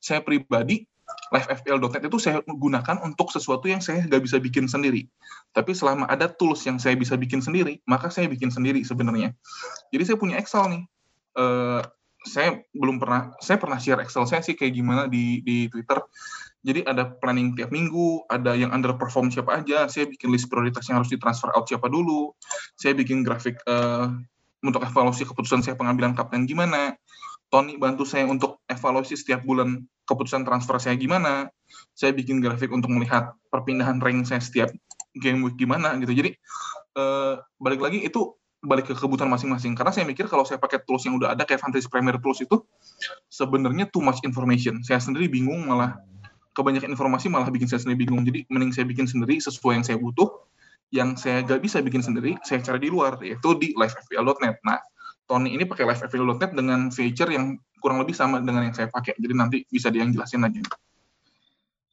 Saya 0.00 0.20
pribadi 0.20 0.84
livefpl.net 1.34 2.02
itu 2.06 2.18
saya 2.22 2.38
gunakan 2.46 2.96
untuk 3.02 3.34
sesuatu 3.34 3.66
yang 3.66 3.82
saya 3.82 4.06
nggak 4.06 4.22
bisa 4.22 4.38
bikin 4.38 4.70
sendiri. 4.70 5.10
Tapi 5.50 5.74
selama 5.74 6.06
ada 6.06 6.30
tools 6.30 6.62
yang 6.68 6.78
saya 6.78 6.94
bisa 6.94 7.18
bikin 7.18 7.42
sendiri, 7.42 7.82
maka 7.88 8.12
saya 8.12 8.30
bikin 8.30 8.52
sendiri 8.52 8.82
sebenarnya. 8.86 9.34
Jadi 9.90 10.02
saya 10.06 10.16
punya 10.18 10.36
Excel 10.38 10.64
nih. 10.70 10.82
Uh, 11.36 11.82
saya 12.26 12.58
belum 12.74 12.98
pernah 12.98 13.30
saya 13.38 13.56
pernah 13.62 13.78
share 13.78 14.02
Excel 14.02 14.26
saya 14.26 14.42
sih 14.42 14.58
kayak 14.58 14.74
gimana 14.74 15.02
di 15.06 15.42
di 15.46 15.70
Twitter. 15.70 16.02
Jadi 16.66 16.82
ada 16.82 17.06
planning 17.06 17.54
tiap 17.54 17.70
minggu, 17.70 18.26
ada 18.26 18.58
yang 18.58 18.74
underperform 18.74 19.30
siapa 19.30 19.62
aja, 19.62 19.86
saya 19.86 20.10
bikin 20.10 20.34
list 20.34 20.50
prioritas 20.50 20.82
yang 20.90 20.98
harus 20.98 21.14
ditransfer 21.14 21.54
out 21.54 21.62
siapa 21.70 21.86
dulu. 21.86 22.34
Saya 22.74 22.98
bikin 22.98 23.22
grafik 23.22 23.62
uh, 23.70 24.10
untuk 24.66 24.82
evaluasi 24.82 25.22
keputusan 25.22 25.62
saya 25.62 25.78
pengambilan 25.78 26.18
kapten 26.18 26.42
gimana. 26.42 26.98
Tony 27.46 27.78
bantu 27.78 28.02
saya 28.02 28.26
untuk 28.26 28.58
evaluasi 28.66 29.14
setiap 29.14 29.46
bulan 29.46 29.86
keputusan 30.06 30.46
transfer 30.46 30.78
saya 30.78 30.94
gimana. 30.94 31.50
Saya 31.92 32.14
bikin 32.14 32.38
grafik 32.38 32.70
untuk 32.70 32.88
melihat 32.94 33.34
perpindahan 33.50 33.98
rank 33.98 34.30
saya 34.30 34.40
setiap 34.40 34.70
game 35.18 35.42
week 35.42 35.58
gimana 35.58 35.98
gitu. 35.98 36.14
Jadi 36.14 36.30
uh, 36.96 37.42
balik 37.58 37.82
lagi 37.82 38.06
itu 38.06 38.32
balik 38.62 38.90
ke 38.90 38.94
kebutuhan 38.96 39.28
masing-masing. 39.28 39.76
Karena 39.76 39.92
saya 39.92 40.08
mikir 40.08 40.26
kalau 40.26 40.42
saya 40.46 40.58
pakai 40.58 40.82
tools 40.86 41.04
yang 41.06 41.18
udah 41.20 41.34
ada 41.36 41.44
kayak 41.44 41.60
Fantasy 41.62 41.86
Premier 41.86 42.16
Tools 42.18 42.40
itu 42.42 42.62
sebenarnya 43.30 43.90
too 43.90 44.02
much 44.02 44.22
information. 44.26 44.80
Saya 44.82 45.02
sendiri 45.02 45.28
bingung 45.30 45.66
malah 45.66 45.98
kebanyakan 46.56 46.88
informasi 46.96 47.28
malah 47.28 47.52
bikin 47.52 47.68
saya 47.68 47.84
sendiri 47.84 48.08
bingung. 48.08 48.24
Jadi 48.24 48.48
mending 48.48 48.72
saya 48.72 48.88
bikin 48.88 49.04
sendiri 49.04 49.36
sesuai 49.38 49.82
yang 49.82 49.84
saya 49.86 49.98
butuh. 50.00 50.28
Yang 50.94 51.26
saya 51.26 51.42
gak 51.42 51.66
bisa 51.66 51.82
bikin 51.82 51.98
sendiri, 51.98 52.38
saya 52.46 52.62
cari 52.62 52.78
di 52.78 52.94
luar, 52.94 53.18
yaitu 53.18 53.58
di 53.58 53.74
livefpl.net. 53.74 54.62
Nah, 54.62 54.78
Tony 55.26 55.58
ini 55.58 55.66
pakai 55.66 55.84
livefpl.net 55.90 56.54
dengan 56.54 56.88
feature 56.94 57.30
yang 57.34 57.58
kurang 57.82 57.98
lebih 57.98 58.14
sama 58.14 58.38
dengan 58.38 58.70
yang 58.70 58.74
saya 58.74 58.86
pakai. 58.86 59.18
Jadi 59.18 59.34
nanti 59.34 59.58
bisa 59.66 59.90
dia 59.90 60.06
yang 60.06 60.14
jelasin 60.14 60.46
aja. 60.46 60.62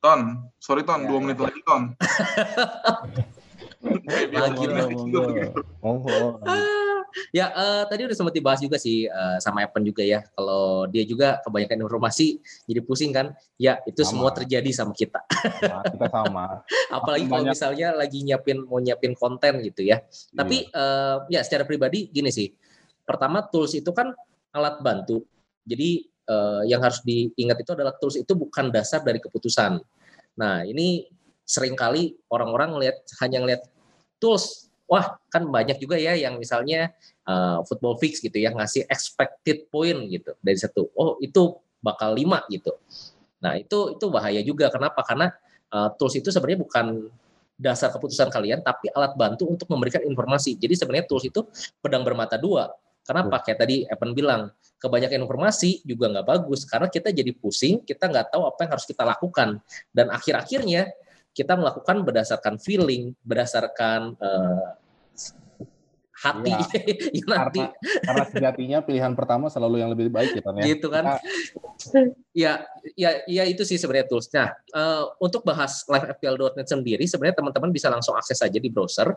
Ton, 0.03 0.51
sorry 0.61 0.85
Ton, 0.85 1.03
ya, 1.03 1.07
dua 1.09 1.17
ya. 1.17 1.23
menit 1.25 1.39
lagi 1.41 1.59
Ton. 1.65 1.81
lagi 4.33 4.65
oh, 5.83 6.39
ya 7.37 7.53
uh, 7.53 7.83
tadi 7.85 8.09
udah 8.09 8.17
sempat 8.17 8.33
dibahas 8.33 8.59
juga 8.63 8.81
sih 8.81 9.05
uh, 9.05 9.37
sama 9.37 9.61
Evan 9.61 9.85
juga 9.85 10.01
ya 10.01 10.25
kalau 10.33 10.89
dia 10.89 11.03
juga 11.05 11.37
kebanyakan 11.45 11.85
informasi 11.85 12.41
jadi 12.65 12.81
pusing 12.81 13.11
kan 13.13 13.37
ya 13.59 13.77
itu 13.85 14.01
sama. 14.01 14.09
semua 14.09 14.29
terjadi 14.33 14.69
sama 14.73 14.93
kita 14.97 15.21
nah, 15.67 15.83
kita 15.85 16.07
sama 16.09 16.45
apalagi 16.97 17.25
kalau 17.29 17.43
misalnya 17.45 17.93
lagi 17.93 18.25
nyiapin 18.25 18.65
mau 18.65 18.81
nyiapin 18.81 19.13
konten 19.13 19.61
gitu 19.61 19.85
ya 19.85 20.01
tapi 20.33 20.67
uh, 20.73 21.27
ya 21.29 21.45
secara 21.45 21.67
pribadi 21.67 22.09
gini 22.09 22.33
sih 22.33 22.49
pertama 23.03 23.43
tools 23.47 23.75
itu 23.75 23.91
kan 23.91 24.11
alat 24.55 24.79
bantu 24.79 25.23
jadi 25.63 26.03
uh, 26.27 26.63
yang 26.67 26.81
harus 26.83 26.99
diingat 27.03 27.59
itu 27.63 27.71
adalah 27.75 27.95
tools 27.99 28.19
itu 28.19 28.33
bukan 28.35 28.71
dasar 28.73 29.03
dari 29.03 29.19
keputusan 29.19 29.79
nah 30.33 30.65
ini 30.65 31.07
sering 31.43 31.75
kali 31.75 32.15
orang-orang 32.31 32.75
ngelihat 32.75 32.97
hanya 33.21 33.43
ngelihat 33.43 33.63
tools. 34.23 34.71
Wah, 34.87 35.15
kan 35.31 35.47
banyak 35.47 35.79
juga 35.79 35.95
ya 35.99 36.15
yang 36.15 36.39
misalnya 36.39 36.91
uh, 37.27 37.63
football 37.67 37.99
fix 37.99 38.19
gitu 38.19 38.35
ya 38.35 38.51
ngasih 38.51 38.87
expected 38.87 39.67
point 39.71 40.07
gitu 40.11 40.35
dari 40.39 40.59
satu. 40.59 40.91
Oh, 40.95 41.19
itu 41.19 41.55
bakal 41.83 42.15
lima 42.15 42.43
gitu. 42.51 42.71
Nah, 43.43 43.59
itu 43.59 43.95
itu 43.95 44.05
bahaya 44.11 44.39
juga. 44.43 44.71
Kenapa? 44.71 45.03
Karena 45.03 45.31
uh, 45.71 45.91
tools 45.99 46.15
itu 46.19 46.31
sebenarnya 46.31 46.63
bukan 46.63 46.85
dasar 47.59 47.91
keputusan 47.95 48.27
kalian, 48.27 48.59
tapi 48.59 48.91
alat 48.91 49.15
bantu 49.15 49.47
untuk 49.47 49.67
memberikan 49.71 50.03
informasi. 50.03 50.59
Jadi 50.59 50.75
sebenarnya 50.75 51.07
tools 51.07 51.25
itu 51.27 51.47
pedang 51.79 52.03
bermata 52.03 52.35
dua. 52.35 52.71
Kenapa? 53.03 53.43
Kayak 53.43 53.67
tadi 53.67 53.75
Evan 53.83 54.11
bilang, 54.15 54.41
kebanyakan 54.79 55.27
informasi 55.27 55.83
juga 55.83 56.11
nggak 56.11 56.27
bagus 56.27 56.63
karena 56.67 56.87
kita 56.91 57.11
jadi 57.11 57.31
pusing, 57.35 57.83
kita 57.83 58.07
nggak 58.07 58.31
tahu 58.31 58.47
apa 58.47 58.59
yang 58.67 58.71
harus 58.75 58.87
kita 58.87 59.03
lakukan. 59.03 59.59
Dan 59.91 60.11
akhir-akhirnya 60.11 60.91
kita 61.31 61.53
melakukan 61.55 62.03
berdasarkan 62.03 62.55
feeling, 62.59 63.15
berdasarkan 63.23 64.15
uh, 64.19 64.75
hati 66.23 66.51
Iya. 66.55 66.65
yang 67.19 67.27
nanti 67.27 67.59
Karena, 67.59 67.99
karena 68.07 68.23
sejatinya 68.31 68.77
pilihan 68.79 69.13
pertama 69.13 69.51
selalu 69.51 69.83
yang 69.83 69.91
lebih 69.91 70.07
baik 70.07 70.39
ya, 70.39 70.41
Ton, 70.41 70.55
ya. 70.55 70.65
gitu 70.71 70.87
kan. 70.87 71.19
Ya, 72.31 72.63
ya, 72.95 73.09
ya 73.27 73.43
itu 73.43 73.67
sih 73.67 73.75
sebenarnya 73.75 74.07
tools. 74.07 74.31
Nah, 74.31 74.55
eh, 74.55 75.03
untuk 75.19 75.43
bahas 75.43 75.83
livefpl.net 75.83 76.67
sendiri, 76.67 77.03
sebenarnya 77.03 77.43
teman-teman 77.43 77.69
bisa 77.75 77.91
langsung 77.91 78.15
akses 78.15 78.39
aja 78.39 78.55
di 78.55 78.69
browser. 78.71 79.11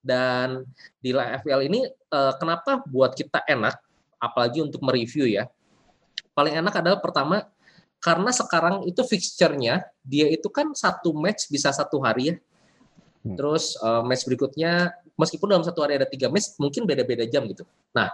Dan 0.00 0.64
di 0.96 1.12
livefpl 1.12 1.60
ini, 1.68 1.84
eh, 1.92 2.32
kenapa 2.40 2.80
buat 2.88 3.12
kita 3.12 3.44
enak, 3.44 3.76
apalagi 4.16 4.64
untuk 4.64 4.80
mereview 4.80 5.28
ya. 5.28 5.44
Paling 6.32 6.56
enak 6.56 6.72
adalah 6.80 6.98
pertama, 7.04 7.44
karena 8.00 8.32
sekarang 8.32 8.88
itu 8.88 9.04
fixture-nya, 9.04 9.84
dia 10.00 10.26
itu 10.32 10.48
kan 10.48 10.72
satu 10.72 11.12
match 11.12 11.52
bisa 11.52 11.68
satu 11.68 12.00
hari 12.00 12.32
ya. 12.32 12.34
Hmm. 13.28 13.36
Terus 13.36 13.76
eh, 13.76 14.02
match 14.08 14.24
berikutnya, 14.24 14.96
meskipun 15.16 15.48
dalam 15.50 15.64
satu 15.64 15.82
hari 15.82 15.98
ada 15.98 16.08
tiga 16.08 16.28
match, 16.28 16.54
mungkin 16.60 16.84
beda-beda 16.84 17.24
jam 17.26 17.44
gitu. 17.48 17.64
Nah, 17.96 18.12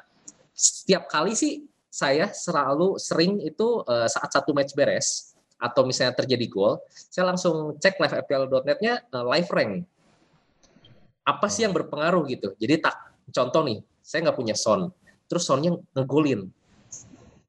setiap 0.55 1.11
kali 1.11 1.35
sih 1.35 1.67
saya 1.93 2.33
selalu 2.33 2.97
sering 2.97 3.43
itu 3.45 3.85
eh, 3.85 4.09
saat 4.09 4.31
satu 4.33 4.57
match 4.57 4.73
beres 4.73 5.37
atau 5.61 5.87
misalnya 5.87 6.17
terjadi 6.19 6.47
gol, 6.51 6.83
saya 6.91 7.31
langsung 7.31 7.77
cek 7.79 8.01
livefpl.net-nya 8.01 8.95
eh, 9.05 9.25
live 9.37 9.51
rank. 9.53 9.73
Apa 11.23 11.47
sih 11.47 11.63
yang 11.63 11.75
berpengaruh 11.75 12.27
gitu? 12.31 12.55
Jadi 12.59 12.83
tak 12.83 12.97
contoh 13.31 13.63
nih, 13.63 13.79
saya 14.03 14.27
nggak 14.27 14.39
punya 14.39 14.57
son, 14.59 14.91
terus 15.31 15.47
sonnya 15.47 15.79
ngegolin. 15.95 16.51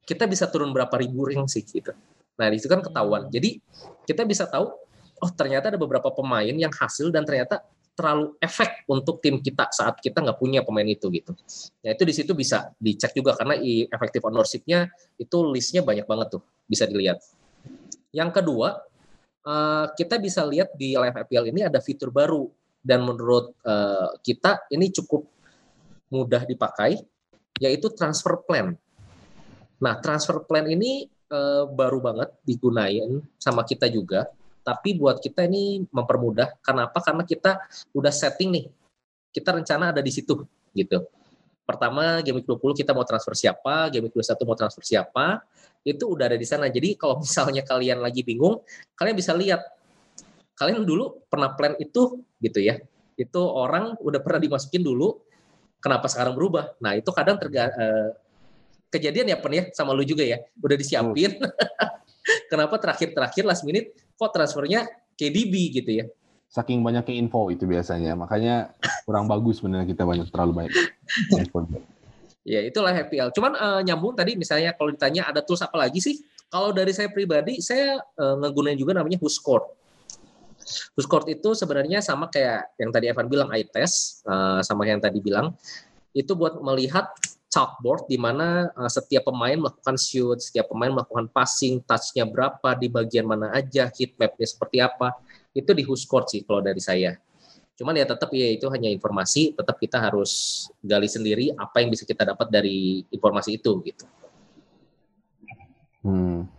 Kita 0.03 0.27
bisa 0.27 0.51
turun 0.51 0.75
berapa 0.75 0.93
ribu 0.99 1.25
ring 1.25 1.47
sih 1.47 1.63
gitu. 1.63 1.95
Nah, 2.35 2.51
itu 2.51 2.67
kan 2.67 2.83
ketahuan. 2.83 3.31
Jadi 3.31 3.61
kita 4.03 4.27
bisa 4.27 4.43
tahu 4.49 4.67
oh 5.23 5.31
ternyata 5.31 5.71
ada 5.71 5.79
beberapa 5.79 6.11
pemain 6.11 6.51
yang 6.51 6.71
hasil 6.75 7.07
dan 7.07 7.23
ternyata 7.23 7.63
terlalu 7.93 8.33
efek 8.41 8.89
untuk 8.89 9.21
tim 9.21 9.37
kita 9.37 9.69
saat 9.69 10.01
kita 10.01 10.17
nggak 10.17 10.37
punya 10.41 10.65
pemain 10.65 10.85
itu 10.85 11.13
gitu. 11.13 11.37
Ya 11.85 11.93
itu 11.93 12.03
di 12.03 12.13
situ 12.13 12.33
bisa 12.33 12.73
dicek 12.81 13.13
juga 13.13 13.37
karena 13.37 13.53
i 13.57 13.85
effective 13.85 14.25
ownership-nya 14.25 14.89
itu 15.21 15.37
listnya 15.53 15.85
banyak 15.85 16.09
banget 16.09 16.37
tuh 16.37 16.43
bisa 16.65 16.89
dilihat. 16.89 17.21
Yang 18.09 18.41
kedua 18.41 18.81
eh, 19.45 19.85
kita 19.93 20.17
bisa 20.17 20.41
lihat 20.49 20.73
di 20.73 20.97
live 20.97 21.13
FPL 21.25 21.53
ini 21.53 21.61
ada 21.69 21.77
fitur 21.77 22.09
baru 22.09 22.49
dan 22.81 23.05
menurut 23.05 23.53
eh, 23.61 24.09
kita 24.25 24.65
ini 24.73 24.89
cukup 24.89 25.29
mudah 26.09 26.43
dipakai 26.49 26.97
yaitu 27.61 27.93
transfer 27.93 28.41
plan. 28.41 28.73
Nah 29.77 29.93
transfer 30.01 30.41
plan 30.49 30.65
ini 30.65 31.05
eh, 31.09 31.63
baru 31.69 32.01
banget 32.01 32.33
digunain 32.41 33.21
sama 33.37 33.61
kita 33.61 33.85
juga 33.85 34.33
tapi 34.63 34.95
buat 34.95 35.19
kita 35.19 35.45
ini 35.45 35.83
mempermudah. 35.91 36.63
Kenapa? 36.63 37.03
Karena 37.03 37.27
kita 37.27 37.59
udah 37.91 38.09
setting 38.09 38.49
nih. 38.49 38.65
Kita 39.29 39.51
rencana 39.51 39.91
ada 39.91 40.01
di 40.01 40.09
situ 40.09 40.39
gitu. 40.71 41.03
Pertama 41.63 42.19
game 42.23 42.43
week 42.43 42.47
20 42.47 42.75
kita 42.75 42.91
mau 42.91 43.07
transfer 43.07 43.35
siapa, 43.35 43.91
game 43.91 44.07
week 44.07 44.15
21 44.15 44.47
mau 44.47 44.55
transfer 44.55 44.83
siapa, 44.83 45.43
itu 45.83 46.03
udah 46.03 46.31
ada 46.31 46.37
di 46.39 46.47
sana. 46.47 46.67
Jadi 46.67 46.95
kalau 46.95 47.23
misalnya 47.23 47.63
kalian 47.63 48.03
lagi 48.03 48.23
bingung, 48.23 48.63
kalian 48.95 49.15
bisa 49.15 49.35
lihat 49.35 49.63
kalian 50.53 50.83
dulu 50.83 51.23
pernah 51.27 51.55
plan 51.55 51.75
itu 51.79 52.23
gitu 52.39 52.59
ya. 52.59 52.79
Itu 53.15 53.41
orang 53.43 53.95
udah 53.99 54.19
pernah 54.19 54.43
dimasukin 54.43 54.83
dulu, 54.83 55.23
kenapa 55.79 56.11
sekarang 56.11 56.35
berubah? 56.35 56.75
Nah, 56.83 56.99
itu 56.99 57.09
kadang 57.15 57.39
terga, 57.39 57.71
eh, 57.71 58.09
kejadian 58.91 59.31
ya 59.31 59.37
Pen 59.39 59.53
ya 59.55 59.63
sama 59.71 59.95
lu 59.95 60.03
juga 60.03 60.27
ya. 60.27 60.43
Udah 60.59 60.75
disiapin. 60.75 61.39
kenapa 62.51 62.79
terakhir-terakhir 62.79 63.43
last 63.43 63.63
minute 63.67 63.91
kok 64.17 64.31
transfernya 64.33 64.87
KDB 65.17 65.53
gitu 65.81 65.91
ya. 66.03 66.05
Saking 66.53 66.85
banyaknya 66.85 67.17
info 67.17 67.49
itu 67.49 67.65
biasanya, 67.65 68.13
makanya 68.13 68.77
kurang 69.09 69.25
bagus 69.25 69.57
sebenarnya 69.57 69.89
kita 69.89 70.05
banyak 70.05 70.29
terlalu 70.29 70.51
banyak 70.65 70.73
info. 71.41 71.65
Ya 72.43 72.59
itulah 72.61 72.91
FPL. 72.91 73.31
Cuman 73.33 73.55
eh, 73.55 73.81
nyambung 73.87 74.13
tadi 74.13 74.35
misalnya 74.35 74.75
kalau 74.75 74.91
ditanya 74.91 75.31
ada 75.31 75.41
tools 75.41 75.63
apa 75.63 75.79
lagi 75.79 76.03
sih? 76.03 76.19
Kalau 76.51 76.69
dari 76.69 76.93
saya 76.93 77.09
pribadi, 77.09 77.57
saya 77.63 77.97
eh, 77.97 78.35
ngegunain 78.37 78.77
juga 78.77 78.93
namanya 78.99 79.17
Whoscored. 79.23 79.65
Whoscored 80.93 81.27
itu 81.31 81.55
sebenarnya 81.57 82.03
sama 82.03 82.29
kayak 82.29 82.77
yang 82.77 82.91
tadi 82.93 83.09
Evan 83.09 83.27
bilang 83.31 83.49
eye 83.49 83.65
test, 83.65 84.21
eh, 84.27 84.59
sama 84.61 84.85
yang 84.85 85.01
tadi 85.01 85.23
bilang 85.23 85.55
itu 86.13 86.37
buat 86.37 86.61
melihat 86.61 87.09
chalkboard 87.53 88.09
di 88.09 88.17
mana 88.17 88.73
eh, 88.73 88.89
setiap 88.89 89.29
pemain 89.29 89.53
melakukan 89.53 89.93
shoot, 89.93 90.41
setiap 90.41 90.73
pemain 90.73 90.89
melakukan 90.89 91.29
passing, 91.29 91.77
touch-nya 91.85 92.25
berapa, 92.25 92.73
di 92.73 92.89
bagian 92.89 93.29
mana 93.29 93.53
aja, 93.53 93.93
heat 93.93 94.17
map-nya 94.17 94.47
seperti 94.49 94.81
apa. 94.81 95.13
Itu 95.53 95.77
di 95.77 95.85
Whoscored 95.85 96.33
sih 96.33 96.41
kalau 96.41 96.65
dari 96.65 96.81
saya. 96.81 97.13
Cuman 97.77 97.93
ya 97.93 98.09
tetap 98.09 98.33
ya 98.33 98.49
itu 98.49 98.65
hanya 98.73 98.89
informasi, 98.89 99.53
tetap 99.53 99.77
kita 99.77 100.01
harus 100.01 100.65
gali 100.81 101.05
sendiri 101.05 101.53
apa 101.53 101.85
yang 101.85 101.93
bisa 101.93 102.09
kita 102.09 102.25
dapat 102.25 102.49
dari 102.49 103.05
informasi 103.13 103.61
itu 103.61 103.81
gitu. 103.85 104.05
Hmm. 106.01 106.49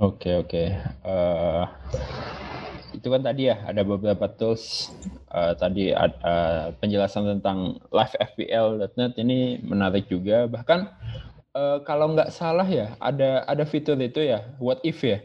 Oke 0.00 0.36
oke. 0.36 0.64
Eh, 0.82 1.64
itu 2.94 3.08
kan 3.10 3.22
tadi 3.26 3.50
ya 3.50 3.58
ada 3.66 3.82
beberapa 3.82 4.30
tools. 4.30 4.94
Eh, 5.34 5.52
tadi 5.58 5.90
ada 5.90 6.70
penjelasan 6.78 7.38
tentang 7.38 7.82
live 7.90 8.14
FPL.net 8.34 9.18
ini 9.18 9.58
menarik 9.60 10.06
juga. 10.06 10.46
Bahkan 10.46 10.80
eh, 11.54 11.78
kalau 11.82 12.14
nggak 12.14 12.30
salah 12.30 12.66
ya 12.66 12.94
ada 13.02 13.42
ada 13.44 13.66
fitur 13.66 13.98
itu 13.98 14.22
ya 14.22 14.46
what 14.62 14.78
if 14.86 15.02
ya. 15.02 15.18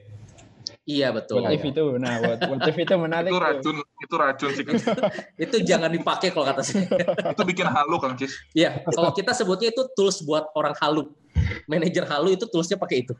Iya 0.89 1.13
betul. 1.13 1.45
What 1.45 1.53
if 1.53 1.61
itu, 1.61 1.83
nah 2.01 2.17
what, 2.17 2.39
what 2.49 2.65
if 2.65 2.73
itu 2.73 2.95
menarik. 2.97 3.29
itu 3.33 3.37
tuh. 3.37 3.45
racun 3.45 3.75
itu 3.85 4.15
racun 4.17 4.49
sih 4.57 4.65
itu 5.45 5.55
jangan 5.61 5.93
dipakai 5.93 6.33
kalau 6.33 6.49
kata 6.49 6.65
saya. 6.65 6.89
itu 7.29 7.43
bikin 7.45 7.69
halu 7.69 8.01
Kang 8.01 8.17
Cis 8.17 8.33
Iya, 8.57 8.81
kalau 8.89 9.13
kita 9.13 9.37
sebutnya 9.37 9.69
itu 9.69 9.85
tools 9.93 10.25
buat 10.25 10.49
orang 10.57 10.73
halu. 10.81 11.13
Manajer 11.69 12.05
halu 12.09 12.33
itu 12.33 12.45
toolsnya 12.49 12.77
pakai 12.77 13.05
itu. 13.05 13.13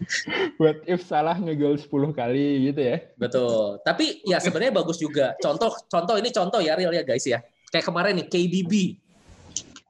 What 0.60 0.84
if 0.84 1.04
salah 1.04 1.36
ngegol 1.36 1.80
10 1.80 1.88
kali 2.12 2.72
gitu 2.72 2.80
ya. 2.80 2.96
Betul. 3.16 3.80
Tapi 3.82 4.20
ya 4.28 4.38
sebenarnya 4.40 4.72
bagus 4.76 5.00
juga. 5.00 5.32
Contoh 5.40 5.72
contoh 5.88 6.14
ini 6.20 6.28
contoh 6.32 6.60
ya 6.60 6.76
real 6.76 6.92
ya 6.92 7.02
guys 7.04 7.24
ya. 7.24 7.40
Kayak 7.72 7.88
kemarin 7.88 8.12
nih 8.20 8.26
KDB. 8.28 8.72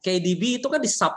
KDB 0.02 0.62
itu 0.62 0.66
kan 0.70 0.79
di 0.79 0.90
sub 0.90 1.14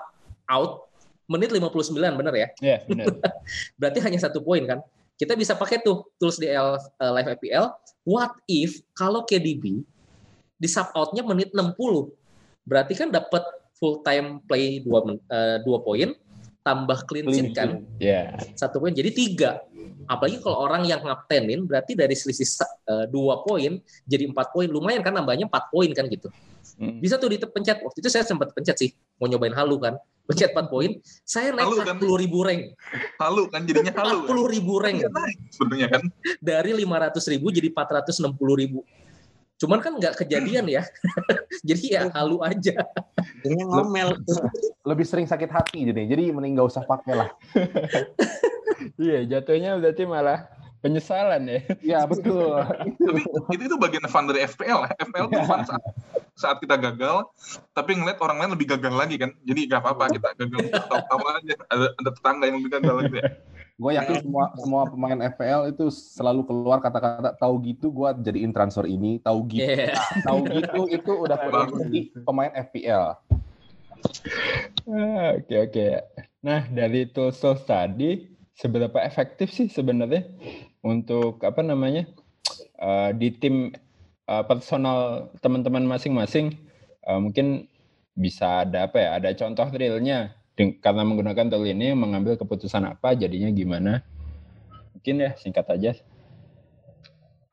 out 0.49 0.89
menit 1.29 1.53
59 1.53 1.93
bener 1.93 2.33
ya. 2.33 2.47
Ya 2.59 2.77
benar. 2.89 3.13
Berarti 3.79 3.99
hanya 4.01 4.17
satu 4.17 4.41
poin 4.41 4.65
kan. 4.65 4.81
Kita 5.19 5.35
bisa 5.35 5.53
pakai 5.53 5.83
tuh 5.83 6.07
tools 6.17 6.39
DL 6.39 6.79
uh, 6.79 7.11
Live 7.13 7.37
FPL. 7.37 7.69
What 8.07 8.33
if 8.49 8.81
kalau 8.97 9.27
KDB 9.27 9.85
di 10.57 10.67
sub 10.67 10.89
outnya 10.97 11.21
menit 11.21 11.53
60? 11.53 11.77
Berarti 12.65 12.93
kan 12.97 13.13
dapat 13.13 13.45
full 13.77 14.01
time 14.03 14.43
play 14.43 14.83
2 14.83 14.89
dua 15.63 15.79
poin 15.85 16.11
tambah 16.69 16.99
clean 17.09 17.25
sheet 17.33 17.49
kan? 17.57 17.81
Ya. 17.97 18.37
satu 18.53 18.77
poin 18.77 18.93
jadi 18.93 19.09
tiga. 19.09 19.65
Apalagi 20.05 20.41
kalau 20.41 20.65
orang 20.65 20.85
yang 20.85 21.01
ngaptenin 21.01 21.65
berarti 21.65 21.93
dari 21.93 22.13
selisih 22.13 22.45
eh, 22.89 23.05
dua 23.09 23.41
poin 23.41 23.81
jadi 24.05 24.29
empat 24.29 24.53
poin. 24.53 24.69
Lumayan 24.69 25.01
kan 25.01 25.17
nambahnya 25.17 25.49
empat 25.49 25.73
poin 25.73 25.89
kan 25.89 26.05
gitu. 26.05 26.29
Hmm. 26.79 27.01
bisa 27.03 27.19
tuh 27.19 27.27
dipencet 27.27 27.83
waktu 27.83 27.97
itu 27.99 28.07
saya 28.07 28.23
sempat 28.23 28.55
pencet 28.55 28.77
sih 28.79 28.95
mau 29.17 29.25
nyobain 29.25 29.51
halu 29.57 29.81
kan. 29.81 29.97
Pencet 30.29 30.53
empat 30.53 30.69
poin 30.69 31.01
saya 31.25 31.49
naik 31.51 31.65
kan? 31.81 31.97
empat 31.97 31.97
puluh 31.97 32.17
ribu 32.21 32.45
rank. 32.45 32.77
Halu 33.17 33.43
kan 33.49 33.65
jadinya 33.65 33.93
halu 33.97 34.21
empat 34.21 34.29
puluh 34.29 34.45
ribu 34.47 34.73
rank. 34.77 34.97
Naik 35.01 35.37
sebenarnya 35.51 35.87
kan? 35.89 36.03
Dari 36.39 36.71
lima 36.77 36.95
ratus 37.01 37.25
ribu 37.27 37.49
jadi 37.49 37.73
empat 37.73 37.89
ratus 37.99 38.21
enam 38.21 38.37
puluh 38.37 38.55
ribu 38.55 38.85
cuman 39.59 39.79
kan 39.83 39.93
nggak 39.99 40.15
kejadian 40.23 40.65
ya 40.71 40.83
jadi 41.67 41.83
ya 41.91 42.01
halu 42.15 42.39
aja 42.41 42.79
Ini 43.43 43.67
ngomel. 43.67 44.19
Lebih 44.83 45.05
sering 45.07 45.27
sakit 45.27 45.51
hati 45.51 45.87
jadi, 45.91 46.07
jadi 46.07 46.31
mending 46.31 46.59
nggak 46.59 46.69
usah 46.71 46.83
pakai 46.87 47.13
lah. 47.15 47.29
Iya, 48.95 49.27
jatuhnya 49.27 49.75
berarti 49.75 50.07
malah 50.07 50.47
penyesalan 50.79 51.43
ya. 51.51 51.59
Ya 51.83 51.99
betul. 52.07 52.63
tapi 52.95 53.27
itu 53.59 53.63
itu 53.67 53.75
bagian 53.75 54.07
fun 54.07 54.23
dari 54.23 54.47
FPL. 54.47 54.87
FPL 54.95 55.27
tuh 55.27 55.43
fun 55.43 55.67
saat, 55.67 55.83
saat 56.39 56.57
kita 56.63 56.79
gagal 56.79 57.27
tapi 57.75 57.99
ngeliat 57.99 58.15
orang 58.23 58.39
lain 58.39 58.55
lebih 58.55 58.71
gagal 58.71 58.95
lagi 58.95 59.19
kan 59.19 59.35
jadi 59.43 59.75
gak 59.75 59.83
apa-apa 59.83 60.07
kita 60.15 60.29
gagal 60.39 60.71
tahu-tahu 60.87 61.23
aja 61.35 61.55
ada, 61.67 61.87
ada 61.99 62.09
tetangga 62.15 62.43
yang 62.47 62.57
lebih 62.63 62.71
gagal 62.79 62.95
gitu 63.11 63.17
ya 63.19 63.29
Gue 63.79 63.95
yakin 63.95 64.27
semua 64.27 64.51
semua 64.59 64.81
pemain 64.91 65.15
FPL 65.31 65.71
itu 65.71 65.87
selalu 65.87 66.43
keluar 66.43 66.83
kata-kata 66.83 67.31
tahu 67.39 67.63
gitu 67.63 67.87
gue 67.95 68.09
jadiin 68.27 68.51
transfer 68.51 68.83
ini, 68.83 69.23
tahu 69.23 69.47
gitu, 69.47 69.63
Iya. 69.63 69.95
tahu 70.27 70.39
gitu 70.51 70.79
itu 70.91 71.11
udah 71.15 71.37
pernah 71.47 71.71
jadi 71.71 71.99
pemain 72.27 72.51
FPL. 72.67 73.15
Ah, 74.83 75.29
Oke 75.39 75.55
oke. 75.63 75.87
Nah 76.43 76.67
dari 76.67 77.07
tools-tools 77.07 77.63
tadi 77.63 78.27
seberapa 78.51 78.99
efektif 78.99 79.47
sih 79.47 79.71
sebenarnya 79.71 80.27
untuk 80.83 81.39
apa 81.47 81.63
namanya 81.63 82.03
eh, 82.79 83.09
di 83.15 83.31
tim 83.31 83.71
eh, 84.27 84.43
personal 84.43 85.31
teman-teman 85.39 85.87
masing-masing 85.87 86.51
eh, 87.07 87.19
mungkin 87.19 87.63
bisa 88.11 88.67
ada 88.67 88.91
apa 88.91 88.97
ya? 88.99 89.09
Ada 89.23 89.39
contoh 89.39 89.71
realnya 89.71 90.35
karena 90.83 91.07
menggunakan 91.07 91.47
tool 91.47 91.63
ini 91.63 91.95
mengambil 91.95 92.35
keputusan 92.35 92.83
apa 92.83 93.15
jadinya 93.15 93.47
gimana? 93.51 94.03
Mungkin 94.91 95.15
ya 95.23 95.31
singkat 95.39 95.65
aja. 95.71 95.95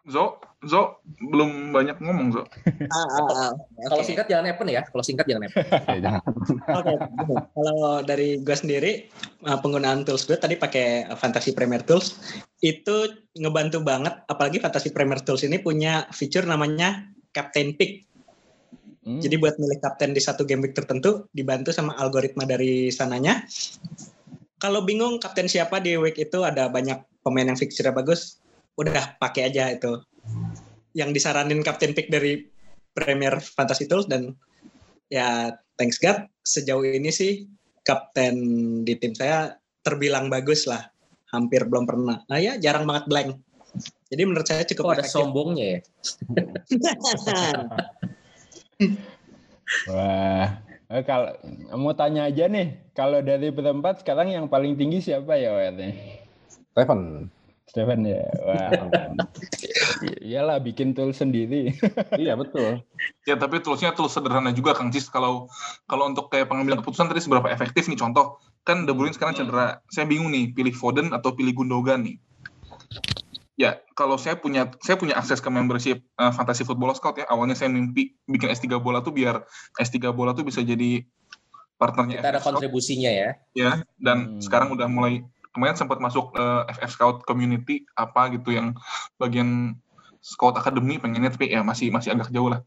Zo, 0.06 0.38
Zo 0.62 1.02
belum 1.18 1.74
banyak 1.74 1.98
ngomong 1.98 2.34
Zo. 2.34 2.42
Ah, 2.90 3.06
ah, 3.06 3.30
ah. 3.30 3.52
Kalau 3.90 4.02
singkat 4.06 4.26
jangan 4.30 4.50
Evan 4.50 4.70
ya. 4.70 4.82
Kalau 4.86 5.02
singkat 5.02 5.26
jangan 5.26 5.50
Evan. 5.50 5.62
Oke, 5.82 5.98
jangan. 6.02 6.22
Oke, 6.78 6.94
kalau 7.54 7.80
dari 8.06 8.28
gue 8.38 8.56
sendiri 8.56 8.92
uh, 9.46 9.58
penggunaan 9.58 10.06
tools 10.06 10.26
gue 10.26 10.38
tadi 10.38 10.54
pakai 10.54 11.10
Fantasy 11.18 11.54
Premier 11.54 11.82
Tools 11.82 12.18
itu 12.62 12.96
ngebantu 13.38 13.82
banget. 13.82 14.22
Apalagi 14.30 14.62
Fantasy 14.62 14.94
Premier 14.94 15.22
Tools 15.22 15.42
ini 15.42 15.58
punya 15.58 16.06
fitur 16.14 16.46
namanya 16.46 17.06
Captain 17.34 17.74
Pick. 17.74 18.06
Hmm. 19.06 19.22
Jadi 19.22 19.38
buat 19.38 19.54
milih 19.54 19.78
kapten 19.78 20.10
di 20.10 20.18
satu 20.18 20.42
game 20.42 20.66
week 20.66 20.74
tertentu 20.74 21.30
dibantu 21.30 21.70
sama 21.70 21.94
algoritma 21.94 22.42
dari 22.42 22.90
sananya. 22.90 23.46
Kalau 24.58 24.82
bingung 24.82 25.22
kapten 25.22 25.46
siapa 25.46 25.78
di 25.78 25.94
week 25.94 26.18
itu 26.18 26.42
ada 26.42 26.66
banyak 26.66 26.98
pemain 27.22 27.46
yang 27.46 27.54
fixture 27.54 27.86
bagus, 27.94 28.42
udah 28.74 29.14
pakai 29.22 29.46
aja 29.46 29.70
itu. 29.70 30.02
Yang 30.98 31.22
disaranin 31.22 31.62
kapten 31.62 31.94
pick 31.94 32.10
dari 32.10 32.50
Premier 32.98 33.38
Fantasy 33.38 33.86
Tools 33.86 34.10
dan 34.10 34.34
ya 35.06 35.54
thanks 35.78 36.02
God 36.02 36.26
sejauh 36.42 36.82
ini 36.82 37.14
sih 37.14 37.46
kapten 37.86 38.34
di 38.82 38.98
tim 38.98 39.14
saya 39.14 39.54
terbilang 39.86 40.26
bagus 40.26 40.66
lah. 40.66 40.82
Hampir 41.30 41.62
belum 41.70 41.86
pernah. 41.86 42.26
Nah 42.26 42.42
ya 42.42 42.58
jarang 42.58 42.90
banget 42.90 43.06
blank. 43.06 43.30
Jadi 44.10 44.22
menurut 44.26 44.46
saya 44.50 44.66
cukup 44.66 44.98
ada 44.98 45.06
efektif. 45.06 45.14
sombongnya 45.14 45.66
ya? 45.78 45.80
Wah, 49.90 50.62
eh, 50.92 51.02
kalau 51.02 51.32
mau 51.74 51.96
tanya 51.96 52.28
aja 52.28 52.46
nih, 52.46 52.92
kalau 52.94 53.18
dari 53.24 53.50
berempat 53.50 54.04
sekarang 54.04 54.30
yang 54.30 54.46
paling 54.46 54.78
tinggi 54.78 55.02
siapa 55.02 55.34
ya 55.34 55.56
Wetnya? 55.56 55.96
Stephen. 56.76 57.32
Stephen 57.66 58.06
ya. 58.06 58.22
Wah. 58.46 58.70
Iyalah 60.28 60.62
bikin 60.62 60.94
tool 60.94 61.10
sendiri. 61.10 61.74
iya 62.22 62.38
betul. 62.38 62.84
Ya 63.26 63.34
tapi 63.34 63.58
toolsnya 63.58 63.96
tools 63.96 64.14
sederhana 64.14 64.54
juga 64.54 64.76
Kang 64.76 64.94
Cis. 64.94 65.10
Kalau 65.10 65.50
kalau 65.90 66.06
untuk 66.06 66.30
kayak 66.30 66.46
pengambilan 66.46 66.80
keputusan 66.84 67.10
tadi 67.10 67.20
seberapa 67.20 67.50
efektif 67.50 67.90
nih 67.90 67.98
contoh. 67.98 68.38
Kan 68.62 68.86
De 68.86 68.94
Bruyne 68.94 69.14
sekarang 69.14 69.34
cedera. 69.34 69.82
Saya 69.90 70.06
bingung 70.06 70.30
nih 70.30 70.54
pilih 70.54 70.74
Foden 70.74 71.10
atau 71.10 71.34
pilih 71.34 71.54
Gundogan 71.54 72.06
nih. 72.06 72.16
Ya, 73.56 73.80
kalau 73.96 74.20
saya 74.20 74.36
punya 74.36 74.68
saya 74.84 75.00
punya 75.00 75.16
akses 75.16 75.40
ke 75.40 75.48
membership 75.48 76.04
uh, 76.20 76.28
Fantasy 76.28 76.60
Football 76.62 76.92
Scout 76.92 77.16
ya. 77.16 77.24
Awalnya 77.24 77.56
saya 77.56 77.72
mimpi 77.72 78.12
bikin 78.28 78.52
S3 78.52 78.76
bola 78.76 79.00
tuh 79.00 79.16
biar 79.16 79.48
S3 79.80 80.12
bola 80.12 80.36
tuh 80.36 80.44
bisa 80.44 80.60
jadi 80.60 81.00
partnernya 81.80 82.20
Kita 82.20 82.30
ada 82.36 82.40
Scout. 82.40 82.60
kontribusinya 82.60 83.08
ya. 83.08 83.30
ya 83.56 83.70
dan 83.96 84.36
Hmm. 84.36 84.40
sekarang 84.44 84.72
udah 84.76 84.88
mulai 84.88 85.24
kemarin 85.52 85.76
sempat 85.76 86.00
masuk 86.04 86.36
eh, 86.36 86.62
FF 86.68 86.90
Scout 86.92 87.16
Community 87.24 87.88
apa 87.96 88.28
gitu 88.36 88.52
yang 88.52 88.76
bagian 89.16 89.80
Scout 90.20 90.56
Academy 90.60 91.00
pengennya 91.00 91.32
tapi 91.32 91.48
ya 91.48 91.64
masih 91.64 91.88
masih 91.88 92.12
agak 92.12 92.28
jauh 92.28 92.52
lah. 92.52 92.60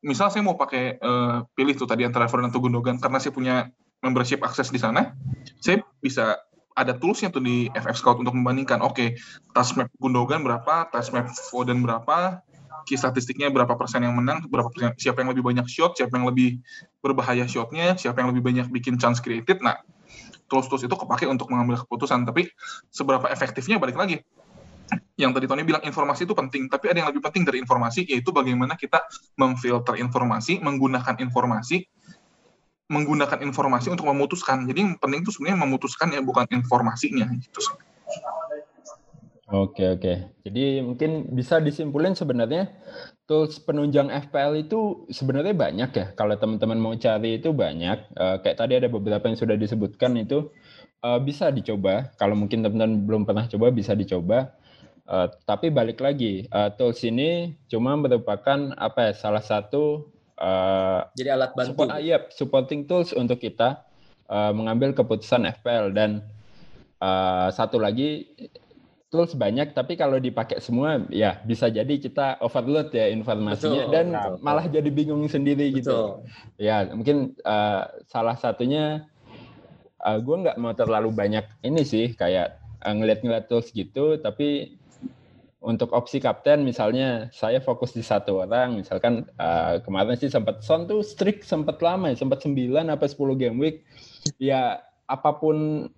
Misal 0.00 0.32
saya 0.32 0.40
mau 0.40 0.56
pakai 0.56 0.96
eh, 0.96 1.36
pilih 1.52 1.76
tuh 1.76 1.84
tadi 1.84 2.08
antara 2.08 2.24
atau 2.24 2.60
Gundogan 2.60 2.96
karena 2.96 3.20
saya 3.20 3.36
punya 3.36 3.68
membership 4.00 4.40
akses 4.40 4.72
di 4.72 4.80
sana, 4.80 5.12
saya 5.60 5.84
bisa 6.00 6.40
ada 6.80 6.96
toolsnya 6.96 7.28
tuh 7.28 7.44
di 7.44 7.68
FF 7.76 7.96
Scout 8.00 8.18
untuk 8.24 8.32
membandingkan. 8.32 8.80
Oke, 8.80 9.20
task 9.52 9.76
map 9.76 9.92
Gundogan 10.00 10.40
berapa, 10.40 10.88
task 10.88 11.12
map 11.12 11.28
Foden 11.52 11.84
berapa, 11.84 12.40
key 12.88 12.96
statistiknya 12.96 13.52
berapa 13.52 13.76
persen 13.76 14.00
yang 14.00 14.16
menang, 14.16 14.48
berapa 14.48 14.72
persen, 14.72 14.96
siapa 14.96 15.20
yang 15.20 15.30
lebih 15.36 15.44
banyak 15.44 15.66
shot, 15.68 16.00
siapa 16.00 16.16
yang 16.16 16.24
lebih 16.26 16.64
berbahaya 17.04 17.44
shotnya, 17.44 17.94
siapa 18.00 18.24
yang 18.24 18.32
lebih 18.32 18.40
banyak 18.40 18.66
bikin 18.72 18.96
chance 18.96 19.20
created. 19.20 19.60
Nah, 19.60 19.76
tools-tools 20.48 20.88
itu 20.88 20.96
kepake 20.96 21.28
untuk 21.28 21.52
mengambil 21.52 21.78
keputusan. 21.84 22.24
Tapi 22.26 22.48
seberapa 22.90 23.28
efektifnya 23.28 23.76
balik 23.78 24.00
lagi. 24.00 24.18
Yang 25.14 25.38
tadi 25.38 25.46
Tony 25.46 25.62
bilang 25.62 25.84
informasi 25.86 26.26
itu 26.26 26.34
penting, 26.34 26.66
tapi 26.66 26.90
ada 26.90 26.98
yang 27.04 27.08
lebih 27.14 27.22
penting 27.22 27.46
dari 27.46 27.62
informasi, 27.62 28.10
yaitu 28.10 28.34
bagaimana 28.34 28.74
kita 28.74 28.98
memfilter 29.38 29.94
informasi, 30.00 30.58
menggunakan 30.58 31.14
informasi, 31.22 31.86
menggunakan 32.90 33.38
informasi 33.46 33.94
untuk 33.94 34.10
memutuskan. 34.10 34.66
Jadi 34.66 34.78
yang 34.82 34.92
penting 34.98 35.22
itu 35.22 35.30
sebenarnya 35.30 35.58
memutuskan 35.62 36.10
ya, 36.10 36.20
bukan 36.20 36.44
informasinya. 36.50 37.30
Gitu. 37.38 37.62
Oke 39.50 39.82
oke. 39.90 40.14
Jadi 40.46 40.78
mungkin 40.78 41.30
bisa 41.34 41.58
disimpulin 41.58 42.14
sebenarnya 42.14 42.70
tools 43.26 43.58
penunjang 43.62 44.06
FPL 44.30 44.66
itu 44.66 45.06
sebenarnya 45.10 45.54
banyak 45.54 45.90
ya. 45.90 46.06
Kalau 46.14 46.38
teman-teman 46.38 46.78
mau 46.78 46.94
cari 46.94 47.42
itu 47.42 47.50
banyak. 47.50 47.98
Eh, 48.14 48.36
kayak 48.46 48.58
tadi 48.58 48.78
ada 48.78 48.86
beberapa 48.86 49.26
yang 49.26 49.38
sudah 49.38 49.58
disebutkan 49.58 50.14
itu 50.22 50.54
eh, 51.02 51.20
bisa 51.22 51.50
dicoba. 51.50 52.14
Kalau 52.14 52.38
mungkin 52.38 52.62
teman-teman 52.62 53.06
belum 53.06 53.22
pernah 53.26 53.50
coba 53.50 53.74
bisa 53.74 53.98
dicoba. 53.98 54.54
Eh, 55.10 55.26
tapi 55.42 55.74
balik 55.74 55.98
lagi, 55.98 56.46
eh, 56.46 56.70
tools 56.78 57.02
ini 57.02 57.58
cuma 57.66 57.98
merupakan 57.98 58.70
apa 58.78 59.10
ya? 59.10 59.12
Salah 59.18 59.42
satu 59.42 60.14
eh, 60.40 61.00
Jadi 61.14 61.28
alat 61.28 61.50
bantu. 61.52 61.68
support, 61.76 61.88
ah, 61.92 62.00
iya, 62.00 62.18
supporting 62.32 62.88
tools 62.88 63.12
untuk 63.12 63.38
kita 63.38 63.84
eh, 64.26 64.52
mengambil 64.56 64.96
keputusan 64.96 65.44
FPL 65.60 65.92
dan 65.92 66.24
eh, 66.98 67.48
satu 67.52 67.76
lagi 67.76 68.32
tools 69.10 69.34
banyak 69.34 69.74
tapi 69.74 69.98
kalau 69.98 70.22
dipakai 70.22 70.62
semua 70.62 71.02
ya 71.10 71.42
bisa 71.42 71.66
jadi 71.66 71.90
kita 71.98 72.38
overload 72.46 72.94
ya 72.94 73.10
informasinya 73.10 73.90
Betul, 73.90 73.92
dan 73.92 74.06
betul. 74.14 74.34
malah 74.38 74.66
jadi 74.70 74.90
bingung 74.90 75.26
sendiri 75.26 75.74
gitu. 75.74 76.22
Betul. 76.24 76.30
Ya 76.62 76.86
mungkin 76.94 77.34
eh, 77.42 77.82
salah 78.08 78.36
satunya 78.38 79.04
gue 80.00 80.32
nggak 80.32 80.56
mau 80.56 80.72
terlalu 80.72 81.12
banyak 81.12 81.44
ini 81.60 81.84
sih 81.84 82.16
kayak 82.16 82.56
ngeliat-ngeliat 82.80 83.52
tools 83.52 83.68
gitu 83.68 84.16
tapi 84.16 84.79
untuk 85.60 85.92
opsi 85.92 86.24
kapten 86.24 86.64
misalnya 86.64 87.28
saya 87.36 87.60
fokus 87.60 87.92
di 87.92 88.00
satu 88.00 88.44
orang. 88.44 88.80
Misalkan 88.80 89.28
eh, 89.36 89.74
kemarin 89.84 90.16
sih 90.16 90.32
sempat 90.32 90.64
Son 90.64 90.88
tuh 90.88 91.04
streak 91.04 91.44
sempat 91.44 91.84
lama 91.84 92.08
ya 92.08 92.16
sempat 92.16 92.40
9 92.40 92.56
apa 92.88 93.04
10 93.04 93.20
game 93.36 93.56
week. 93.60 93.84
Ya 94.40 94.80
apa 95.04 95.36
pun 95.36 95.88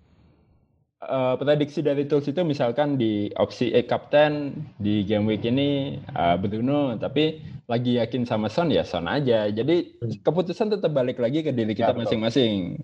eh, 0.99 1.35
prediksi 1.39 1.79
dari 1.79 2.03
tools 2.03 2.27
itu 2.27 2.43
misalkan 2.43 2.99
di 2.99 3.31
opsi 3.39 3.71
eh, 3.71 3.87
kapten 3.87 4.51
di 4.83 5.07
game 5.07 5.31
week 5.31 5.47
ini 5.47 5.95
eh, 5.95 6.35
Bruno. 6.35 6.99
Tapi 6.99 7.39
lagi 7.71 7.95
yakin 7.95 8.27
sama 8.27 8.51
Son 8.51 8.67
ya 8.67 8.83
Son 8.83 9.07
aja. 9.07 9.47
Jadi 9.47 9.95
keputusan 10.27 10.75
tetap 10.75 10.91
balik 10.91 11.23
lagi 11.23 11.39
ke 11.39 11.55
diri 11.55 11.71
kita 11.71 11.95
Ya, 11.95 11.99
masing-masing. 12.03 12.83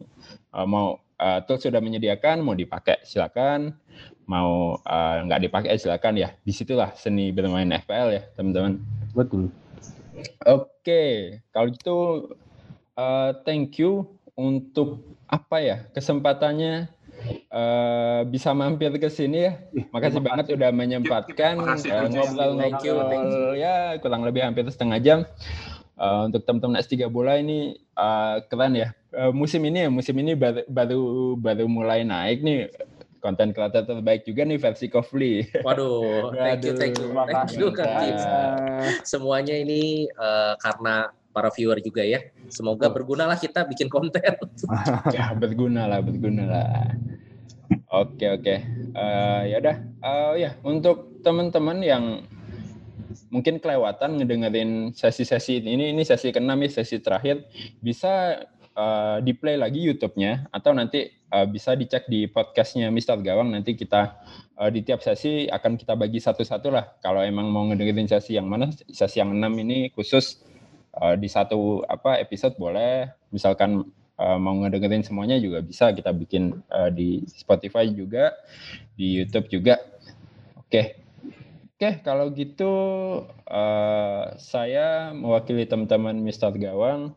Eh, 0.55 0.67
mau 0.67 0.95
eh, 1.19 1.39
tools 1.45 1.61
sudah 1.61 1.83
menyediakan 1.83 2.41
mau 2.41 2.55
dipakai 2.55 3.03
silakan 3.03 3.75
mau 4.25 4.79
eh, 4.81 5.17
nggak 5.27 5.41
dipakai 5.45 5.75
silakan 5.75 6.15
ya 6.17 6.31
di 6.41 6.55
situlah 6.55 6.95
seni 6.95 7.35
bermain 7.35 7.69
FPL 7.69 8.09
ya 8.15 8.21
teman-teman 8.33 8.79
Betul. 9.13 9.49
Oke, 10.45 11.39
kalau 11.49 11.67
gitu 11.71 11.97
eh, 12.95 13.31
thank 13.47 13.79
you 13.79 14.05
untuk 14.35 15.03
apa 15.29 15.61
ya 15.61 15.77
kesempatannya 15.93 16.89
eh, 17.51 18.21
bisa 18.27 18.53
mampir 18.53 18.91
ke 18.99 19.09
sini 19.09 19.49
ya. 19.49 19.53
Makasih 19.91 20.21
banget 20.21 20.55
udah 20.55 20.69
menyempatkan 20.71 21.59
ngobrol-ngobrol 21.59 23.55
ya 23.55 23.97
kurang 23.99 24.23
lebih 24.27 24.43
hampir 24.45 24.67
setengah 24.69 24.99
jam. 25.01 25.19
Eh, 25.99 26.21
untuk 26.31 26.43
teman-teman 26.47 26.79
S3 26.79 27.11
bola 27.11 27.39
ini 27.39 27.75
eh, 27.75 28.35
keren 28.47 28.75
ya. 28.75 28.95
Eh, 29.09 29.31
musim 29.33 29.61
ini 29.65 29.85
ya, 29.85 29.89
musim 29.89 30.13
ini 30.21 30.37
baru 30.37 30.61
baru, 30.69 31.01
baru 31.33 31.65
mulai 31.65 32.05
naik 32.05 32.45
nih 32.45 32.69
konten 33.19 33.51
kreator 33.51 33.83
terbaik 33.83 34.21
juga 34.23 34.45
nih 34.45 34.61
versi 34.61 34.85
Kofli. 34.85 35.49
Waduh, 35.65 36.29
thank 36.45 36.61
you, 36.63 36.73
thank 36.77 36.95
you, 37.01 37.09
thank 37.09 37.51
you, 37.57 37.67
mantap. 37.73 38.05
Tips. 38.05 38.25
Semuanya 39.09 39.57
ini 39.57 40.05
eh, 40.05 40.53
karena 40.61 41.09
para 41.33 41.49
viewer 41.49 41.81
juga 41.81 42.05
ya. 42.05 42.21
Semoga 42.53 42.89
bergunalah 42.89 43.37
kita 43.37 43.65
bikin 43.65 43.89
konten. 43.89 44.21
ya 45.17 45.33
berguna 45.33 45.89
lah 45.89 46.05
berguna 46.05 46.43
lah 46.45 46.93
oke 47.89 48.25
oke 48.37 48.55
Eh, 48.89 49.41
ya 49.53 49.57
udah 49.61 49.77
Eh, 49.99 50.33
ya 50.47 50.51
untuk 50.63 51.19
teman-teman 51.19 51.83
yang 51.83 52.23
mungkin 53.27 53.59
kelewatan 53.59 54.15
ngedengerin 54.15 54.95
sesi-sesi 54.95 55.59
ini 55.59 55.91
ini 55.91 56.03
sesi 56.07 56.31
keenam 56.31 56.55
ya 56.63 56.71
sesi 56.71 57.03
terakhir 57.03 57.43
bisa 57.83 58.39
eh, 58.79 59.17
di 59.19 59.35
play 59.35 59.59
lagi 59.59 59.83
YouTube-nya 59.83 60.47
atau 60.55 60.71
nanti 60.71 61.11
eh, 61.11 61.47
bisa 61.51 61.75
dicek 61.75 62.07
di 62.07 62.31
podcastnya 62.31 62.87
Mister 62.87 63.19
Gawang. 63.19 63.51
Nanti 63.51 63.75
kita 63.75 64.23
eh, 64.55 64.71
di 64.71 64.79
tiap 64.87 65.03
sesi 65.03 65.51
akan 65.51 65.75
kita 65.75 65.99
bagi 65.99 66.23
satu-satu 66.23 66.71
lah. 66.71 66.95
Kalau 67.03 67.19
emang 67.19 67.51
mau 67.51 67.67
ngedengerin 67.67 68.07
sesi 68.07 68.39
yang 68.39 68.47
mana 68.47 68.71
sesi 68.71 69.19
yang 69.19 69.35
enam 69.35 69.51
ini 69.59 69.91
khusus 69.91 70.39
eh, 70.95 71.19
di 71.19 71.27
satu 71.27 71.83
apa 71.83 72.15
episode 72.23 72.55
boleh. 72.55 73.11
Misalkan 73.35 73.83
eh, 74.15 74.37
mau 74.39 74.55
ngedengerin 74.63 75.03
semuanya 75.03 75.35
juga 75.35 75.59
bisa 75.59 75.91
kita 75.91 76.15
bikin 76.15 76.63
eh, 76.71 76.89
di 76.95 77.27
Spotify 77.27 77.91
juga 77.91 78.31
di 78.95 79.19
YouTube 79.19 79.51
juga. 79.51 79.75
Oke. 80.55 81.11
Oke 81.79 82.03
kalau 82.03 82.27
gitu 82.35 82.71
eh, 83.47 84.23
saya 84.35 85.15
mewakili 85.15 85.63
teman-teman 85.63 86.15
Mister 86.19 86.51
Gawang 86.51 87.15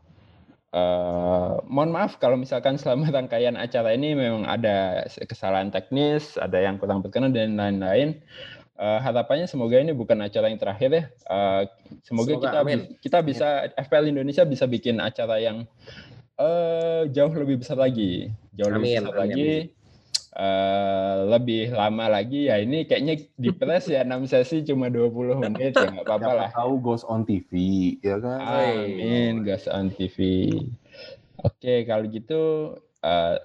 Eh, 0.73 1.53
mohon 1.69 1.93
maaf 1.93 2.17
kalau 2.17 2.41
misalkan 2.41 2.81
selama 2.81 3.05
rangkaian 3.17 3.61
acara 3.61 3.93
ini 3.93 4.17
memang 4.17 4.49
ada 4.49 5.05
kesalahan 5.29 5.69
teknis, 5.69 6.41
ada 6.41 6.57
yang 6.57 6.81
kurang 6.81 7.05
berkenan 7.05 7.37
dan 7.37 7.61
lain-lain. 7.61 8.25
eh, 8.81 8.99
harapannya 9.05 9.45
semoga 9.47 9.77
ini 9.79 9.93
bukan 9.93 10.17
acara 10.25 10.49
yang 10.49 10.57
terakhir 10.57 10.91
ya. 10.91 11.05
Eh, 11.29 11.63
semoga, 12.03 12.33
Semoga, 12.35 12.49
kita 12.49 12.59
amin. 12.65 12.81
kita 13.05 13.19
bisa 13.21 13.49
FPL 13.77 14.09
Indonesia 14.17 14.43
bisa 14.49 14.65
bikin 14.65 14.97
acara 14.99 15.37
yang 15.39 15.69
eh, 16.41 17.03
jauh 17.13 17.31
lebih 17.37 17.61
besar 17.61 17.77
lagi, 17.77 18.33
jauh 18.57 18.73
lebih 18.73 18.89
Amin, 18.89 19.03
besar 19.05 19.13
amin, 19.13 19.23
lagi. 19.29 19.51
Eh, 20.33 21.16
lebih 21.29 21.77
lama 21.77 22.09
lagi 22.09 22.49
ya 22.49 22.57
ini 22.61 22.88
kayaknya 22.88 23.21
di 23.37 23.51
press 23.53 23.88
ya 23.88 24.01
6 24.05 24.33
sesi 24.33 24.64
cuma 24.64 24.88
20 24.88 25.45
menit 25.45 25.77
ya 25.77 25.92
nggak 25.92 26.09
apa-apa 26.09 26.33
lah. 26.33 26.49
tahu 26.53 26.81
goes 26.81 27.05
on 27.05 27.29
TV, 27.29 27.53
ya 28.01 28.16
kan? 28.16 28.40
Amin, 28.40 29.45
gas 29.45 29.68
on 29.68 29.92
TV. 29.92 30.49
Oke, 31.42 31.85
kalau 31.85 32.05
gitu 32.09 32.40
eh, 33.05 33.37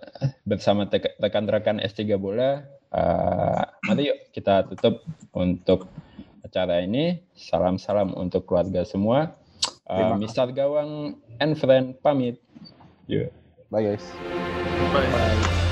bersama 0.47 0.87
rekan-rekan 1.19 1.83
S3 1.83 2.15
Bola, 2.15 2.63
eh, 2.93 3.63
mari 3.87 4.13
yuk 4.13 4.31
kita 4.31 4.63
tutup 4.71 5.03
untuk 5.35 5.91
acara 6.47 6.79
ini. 6.79 7.19
Salam-salam 7.35 8.15
untuk 8.15 8.47
keluarga 8.47 8.87
semua. 8.87 9.35
Eh, 9.87 9.95
kasih. 9.95 10.19
Mister 10.19 10.47
Gawang 10.55 11.19
and 11.43 11.59
friend 11.59 11.99
pamit. 11.99 12.39
Yuk. 13.11 13.31
Bye 13.67 13.83
guys. 13.83 14.05
Bye. 14.95 15.66